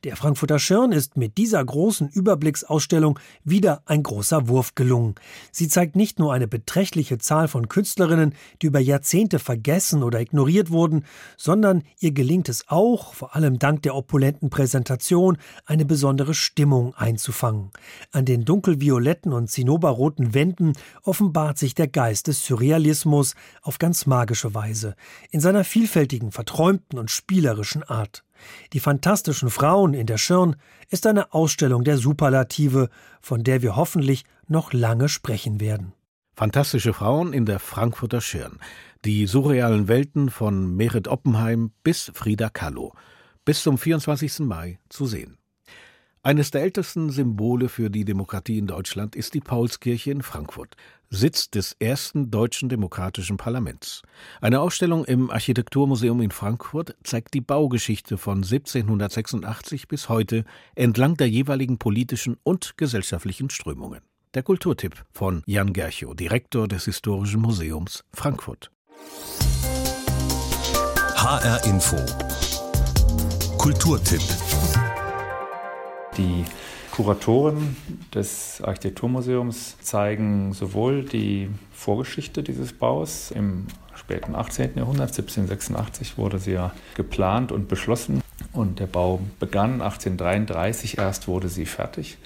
Der 0.03 0.15
Frankfurter 0.15 0.59
Schirn 0.59 0.91
ist 0.91 1.17
mit 1.17 1.37
dieser 1.37 1.63
großen 1.63 2.09
Überblicksausstellung 2.09 3.19
wieder 3.43 3.81
ein 3.85 4.03
großer 4.03 4.47
Wurf 4.47 4.75
gelungen. 4.75 5.15
Sie 5.51 5.67
zeigt 5.67 5.95
nicht 5.95 6.19
nur 6.19 6.33
eine 6.33 6.47
beträchtliche 6.47 7.17
Zahl 7.17 7.47
von 7.47 7.67
Künstlerinnen, 7.67 8.33
die 8.61 8.67
über 8.67 8.79
Jahrzehnte 8.79 9.39
vergessen 9.39 10.03
oder 10.03 10.19
ignoriert 10.19 10.69
wurden, 10.69 11.05
sondern 11.37 11.83
ihr 11.99 12.11
gelingt 12.11 12.49
es 12.49 12.65
auch, 12.67 13.13
vor 13.13 13.35
allem 13.35 13.59
dank 13.59 13.81
der 13.81 13.95
opulenten 13.95 14.49
Präsentation, 14.49 15.37
eine 15.65 15.85
besondere 15.85 16.33
Stimmung 16.33 16.93
einzufangen. 16.95 17.71
An 18.15 18.23
den 18.23 18.45
dunkelvioletten 18.45 19.33
und 19.33 19.49
zinnoberroten 19.49 20.33
Wänden 20.33 20.71
offenbart 21.03 21.57
sich 21.57 21.75
der 21.75 21.89
Geist 21.89 22.27
des 22.27 22.45
Surrealismus 22.45 23.35
auf 23.61 23.77
ganz 23.77 24.05
magische 24.05 24.53
Weise, 24.53 24.95
in 25.31 25.41
seiner 25.41 25.65
vielfältigen, 25.65 26.31
verträumten 26.31 26.97
und 26.97 27.11
spielerischen 27.11 27.83
Art. 27.83 28.23
Die 28.71 28.79
fantastischen 28.79 29.49
Frauen 29.49 29.93
in 29.93 30.07
der 30.07 30.17
Schirn 30.17 30.55
ist 30.89 31.07
eine 31.07 31.33
Ausstellung 31.33 31.83
der 31.83 31.97
Superlative, 31.97 32.87
von 33.19 33.43
der 33.43 33.61
wir 33.61 33.75
hoffentlich 33.75 34.23
noch 34.47 34.71
lange 34.71 35.09
sprechen 35.09 35.59
werden. 35.59 35.91
Fantastische 36.37 36.93
Frauen 36.93 37.33
in 37.33 37.45
der 37.45 37.59
Frankfurter 37.59 38.21
Schirn. 38.21 38.59
Die 39.03 39.25
surrealen 39.25 39.89
Welten 39.89 40.29
von 40.29 40.73
Merit 40.73 41.09
Oppenheim 41.09 41.71
bis 41.83 42.13
Frida 42.13 42.49
Kahlo. 42.49 42.93
Bis 43.43 43.61
zum 43.61 43.77
24. 43.77 44.39
Mai 44.39 44.79
zu 44.87 45.05
sehen. 45.05 45.37
Eines 46.25 46.49
der 46.49 46.63
ältesten 46.63 47.11
Symbole 47.11 47.69
für 47.69 47.91
die 47.91 48.03
Demokratie 48.03 48.57
in 48.57 48.65
Deutschland 48.65 49.15
ist 49.15 49.35
die 49.35 49.41
Paulskirche 49.41 50.09
in 50.09 50.23
Frankfurt, 50.23 50.75
Sitz 51.11 51.51
des 51.51 51.75
ersten 51.77 52.31
deutschen 52.31 52.67
demokratischen 52.67 53.37
Parlaments. 53.37 54.01
Eine 54.41 54.59
Ausstellung 54.59 55.05
im 55.05 55.29
Architekturmuseum 55.29 56.19
in 56.21 56.31
Frankfurt 56.31 56.95
zeigt 57.03 57.35
die 57.35 57.41
Baugeschichte 57.41 58.17
von 58.17 58.37
1786 58.37 59.87
bis 59.87 60.09
heute 60.09 60.45
entlang 60.73 61.15
der 61.15 61.29
jeweiligen 61.29 61.77
politischen 61.77 62.37
und 62.41 62.75
gesellschaftlichen 62.75 63.51
Strömungen. 63.51 64.01
Der 64.33 64.41
Kulturtipp 64.41 65.05
von 65.11 65.43
Jan 65.45 65.73
Gerchow, 65.73 66.15
Direktor 66.15 66.67
des 66.67 66.85
Historischen 66.85 67.41
Museums 67.41 68.03
Frankfurt. 68.13 68.71
HR 71.17 71.63
Info 71.65 71.97
Kulturtipp 73.59 74.21
die 76.17 76.45
Kuratoren 76.91 77.75
des 78.13 78.61
Architekturmuseums 78.63 79.77
zeigen 79.81 80.53
sowohl 80.53 81.03
die 81.03 81.49
Vorgeschichte 81.73 82.41
dieses 82.41 82.71
Baus 82.71 83.31
im 83.31 83.67
späten 83.95 84.35
18. 84.35 84.77
Jahrhundert, 84.77 85.09
1786 85.09 86.17
wurde 86.17 86.39
sie 86.39 86.53
ja 86.53 86.73
geplant 86.95 87.51
und 87.51 87.67
beschlossen 87.67 88.21
und 88.53 88.79
der 88.79 88.87
Bau 88.87 89.19
begann 89.39 89.81
1833 89.81 90.97
erst 90.97 91.27
wurde 91.27 91.49
sie 91.49 91.65
fertig 91.65 92.17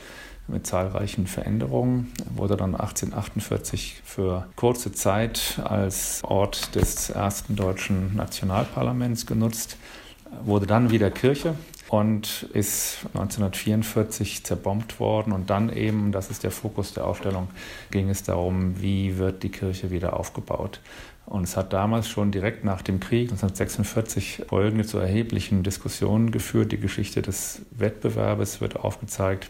mit 0.47 0.65
zahlreichen 0.65 1.27
Veränderungen, 1.27 2.11
wurde 2.35 2.57
dann 2.57 2.75
1848 2.75 4.01
für 4.03 4.47
kurze 4.55 4.91
Zeit 4.91 5.59
als 5.63 6.23
Ort 6.23 6.75
des 6.75 7.09
ersten 7.09 7.55
deutschen 7.55 8.15
Nationalparlaments 8.15 9.25
genutzt, 9.25 9.77
wurde 10.43 10.67
dann 10.67 10.91
wieder 10.91 11.11
Kirche 11.11 11.55
und 11.89 12.43
ist 12.53 12.99
1944 13.13 14.43
zerbombt 14.43 14.99
worden. 14.99 15.33
Und 15.33 15.49
dann 15.49 15.71
eben, 15.73 16.11
das 16.11 16.29
ist 16.29 16.43
der 16.43 16.51
Fokus 16.51 16.93
der 16.93 17.05
Ausstellung, 17.05 17.47
ging 17.91 18.09
es 18.09 18.23
darum, 18.23 18.79
wie 18.81 19.17
wird 19.17 19.43
die 19.43 19.49
Kirche 19.49 19.89
wieder 19.89 20.17
aufgebaut. 20.17 20.79
Und 21.25 21.43
es 21.43 21.57
hat 21.57 21.73
damals 21.73 22.07
schon 22.07 22.31
direkt 22.31 22.63
nach 22.63 22.81
dem 22.81 22.99
Krieg 22.99 23.29
1946 23.31 24.43
folgende 24.47 24.85
zu 24.85 24.97
erheblichen 24.97 25.63
Diskussionen 25.63 26.31
geführt. 26.31 26.71
Die 26.71 26.79
Geschichte 26.79 27.21
des 27.21 27.63
Wettbewerbes 27.71 28.61
wird 28.61 28.77
aufgezeigt. 28.77 29.49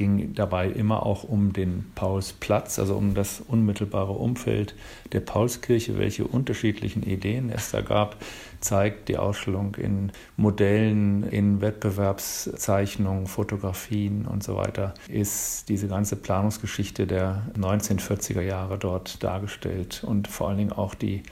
Ging 0.00 0.32
dabei 0.32 0.70
immer 0.70 1.04
auch 1.04 1.24
um 1.24 1.52
den 1.52 1.92
Paulsplatz, 1.94 2.78
also 2.78 2.96
um 2.96 3.12
das 3.12 3.42
unmittelbare 3.46 4.14
Umfeld 4.14 4.74
der 5.12 5.20
Paulskirche, 5.20 5.98
welche 5.98 6.24
unterschiedlichen 6.24 7.02
Ideen 7.02 7.50
es 7.50 7.70
da 7.70 7.82
gab, 7.82 8.16
zeigt 8.60 9.10
die 9.10 9.18
Ausstellung 9.18 9.74
in 9.74 10.10
Modellen, 10.38 11.22
in 11.24 11.60
Wettbewerbszeichnungen, 11.60 13.26
Fotografien 13.26 14.24
und 14.24 14.42
so 14.42 14.56
weiter, 14.56 14.94
ist 15.06 15.68
diese 15.68 15.86
ganze 15.86 16.16
Planungsgeschichte 16.16 17.06
der 17.06 17.42
1940er 17.58 18.40
Jahre 18.40 18.78
dort 18.78 19.22
dargestellt 19.22 20.02
und 20.02 20.28
vor 20.28 20.48
allen 20.48 20.56
Dingen 20.56 20.72
auch 20.72 20.94
die 20.94 21.24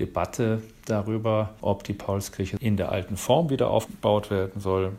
Debatte 0.00 0.62
darüber, 0.86 1.50
ob 1.60 1.84
die 1.84 1.92
Paulskirche 1.92 2.56
in 2.60 2.78
der 2.78 2.92
alten 2.92 3.18
Form 3.18 3.50
wieder 3.50 3.68
aufgebaut 3.68 4.30
werden 4.30 4.58
soll 4.58 4.92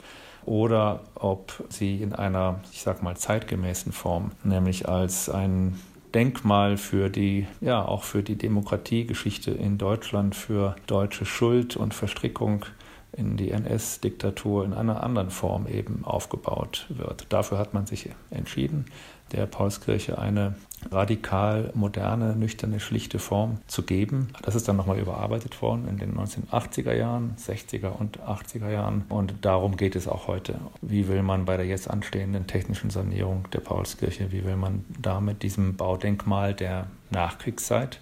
oder 0.47 1.01
ob 1.15 1.63
sie 1.69 2.01
in 2.01 2.13
einer, 2.13 2.62
ich 2.71 2.81
sag 2.81 3.03
mal, 3.03 3.17
zeitgemäßen 3.17 3.91
Form, 3.91 4.31
nämlich 4.43 4.88
als 4.88 5.29
ein 5.29 5.77
Denkmal 6.13 6.77
für 6.77 7.10
die, 7.10 7.47
ja, 7.60 7.86
auch 7.86 8.03
für 8.03 8.23
die 8.23 8.38
Demokratiegeschichte 8.38 9.51
in 9.51 9.77
Deutschland, 9.77 10.36
für 10.36 10.77
deutsche 10.88 11.25
Schuld 11.25 11.75
und 11.75 11.93
Verstrickung 11.93 12.65
in 13.12 13.36
die 13.36 13.51
NS-Diktatur 13.51 14.63
in 14.63 14.73
einer 14.73 15.03
anderen 15.03 15.31
Form 15.31 15.67
eben 15.67 16.05
aufgebaut 16.05 16.86
wird. 16.89 17.25
Dafür 17.29 17.57
hat 17.57 17.73
man 17.73 17.86
sich 17.86 18.10
entschieden 18.31 18.86
der 19.32 19.46
Paulskirche 19.46 20.18
eine 20.18 20.56
radikal 20.92 21.72
moderne, 21.74 22.36
nüchterne, 22.36 22.80
schlichte 22.80 23.20
Form 23.20 23.58
zu 23.68 23.84
geben. 23.84 24.30
Das 24.44 24.56
ist 24.56 24.68
dann 24.68 24.78
nochmal 24.78 25.00
überarbeitet 25.00 25.62
worden 25.62 25.88
in 25.90 25.98
den 25.98 26.16
1980er 26.16 26.94
Jahren, 26.94 27.36
60er 27.38 27.90
und 27.90 28.20
80er 28.20 28.70
Jahren. 28.70 29.04
Und 29.10 29.34
darum 29.42 29.76
geht 29.76 29.96
es 29.96 30.08
auch 30.08 30.28
heute. 30.28 30.60
Wie 30.82 31.08
will 31.08 31.24
man 31.24 31.46
bei 31.46 31.58
der 31.58 31.66
jetzt 31.66 31.90
anstehenden 31.90 32.48
technischen 32.48 32.90
Sanierung 32.90 33.46
der 33.52 33.60
Paulskirche, 33.60 34.32
wie 34.32 34.46
will 34.46 34.56
man 34.56 34.86
da 35.00 35.20
mit 35.20 35.44
diesem 35.44 35.76
Baudenkmal 35.76 36.54
der 36.54 36.88
Nachkriegszeit, 37.10 38.00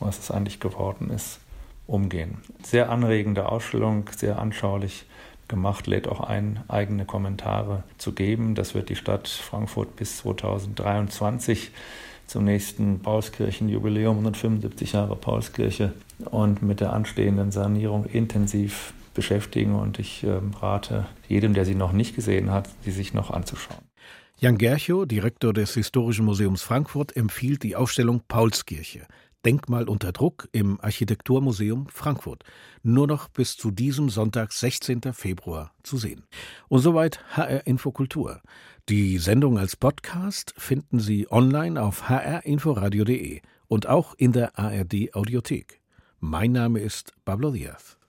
was 0.00 0.18
es 0.18 0.30
eigentlich 0.30 0.60
geworden 0.60 1.10
ist, 1.10 1.40
umgehen? 1.86 2.38
Sehr 2.62 2.90
anregende 2.90 3.48
Ausstellung, 3.48 4.08
sehr 4.16 4.38
anschaulich 4.38 5.06
gemacht, 5.54 5.86
lädt 5.86 6.08
auch 6.08 6.20
ein, 6.20 6.60
eigene 6.68 7.04
Kommentare 7.04 7.84
zu 7.96 8.12
geben. 8.12 8.54
Das 8.54 8.74
wird 8.74 8.88
die 8.88 8.96
Stadt 8.96 9.28
Frankfurt 9.28 9.94
bis 9.96 10.18
2023 10.18 11.70
zum 12.26 12.44
nächsten 12.44 13.00
Paulskirchenjubiläum, 13.00 14.16
175 14.18 14.92
Jahre 14.92 15.14
Paulskirche 15.14 15.92
und 16.30 16.62
mit 16.62 16.80
der 16.80 16.92
anstehenden 16.92 17.52
Sanierung 17.52 18.06
intensiv 18.06 18.94
beschäftigen 19.14 19.76
und 19.76 19.98
ich 19.98 20.24
äh, 20.24 20.40
rate 20.60 21.06
jedem, 21.28 21.54
der 21.54 21.64
sie 21.64 21.76
noch 21.76 21.92
nicht 21.92 22.16
gesehen 22.16 22.50
hat, 22.50 22.68
sie 22.82 22.90
sich 22.90 23.14
noch 23.14 23.30
anzuschauen. 23.30 23.84
Jan 24.38 24.58
Gerchow, 24.58 25.06
Direktor 25.06 25.52
des 25.52 25.74
Historischen 25.74 26.24
Museums 26.24 26.62
Frankfurt, 26.62 27.16
empfiehlt 27.16 27.62
die 27.62 27.76
Ausstellung 27.76 28.22
Paulskirche. 28.26 29.06
Denkmal 29.44 29.88
unter 29.88 30.12
Druck 30.12 30.48
im 30.52 30.80
Architekturmuseum 30.80 31.86
Frankfurt. 31.88 32.44
Nur 32.82 33.06
noch 33.06 33.28
bis 33.28 33.56
zu 33.56 33.70
diesem 33.70 34.08
Sonntag, 34.08 34.52
16. 34.52 35.12
Februar, 35.12 35.72
zu 35.82 35.98
sehen. 35.98 36.24
Und 36.68 36.80
soweit 36.80 37.20
HR 37.36 37.66
Infokultur. 37.66 38.40
Die 38.88 39.18
Sendung 39.18 39.58
als 39.58 39.76
Podcast 39.76 40.54
finden 40.56 41.00
Sie 41.00 41.30
online 41.30 41.82
auf 41.82 42.08
hrinforadio.de 42.08 43.40
und 43.68 43.86
auch 43.86 44.14
in 44.14 44.32
der 44.32 44.58
ARD 44.58 45.14
Audiothek. 45.14 45.80
Mein 46.20 46.52
Name 46.52 46.80
ist 46.80 47.12
Pablo 47.24 47.50
Diaz. 47.50 47.98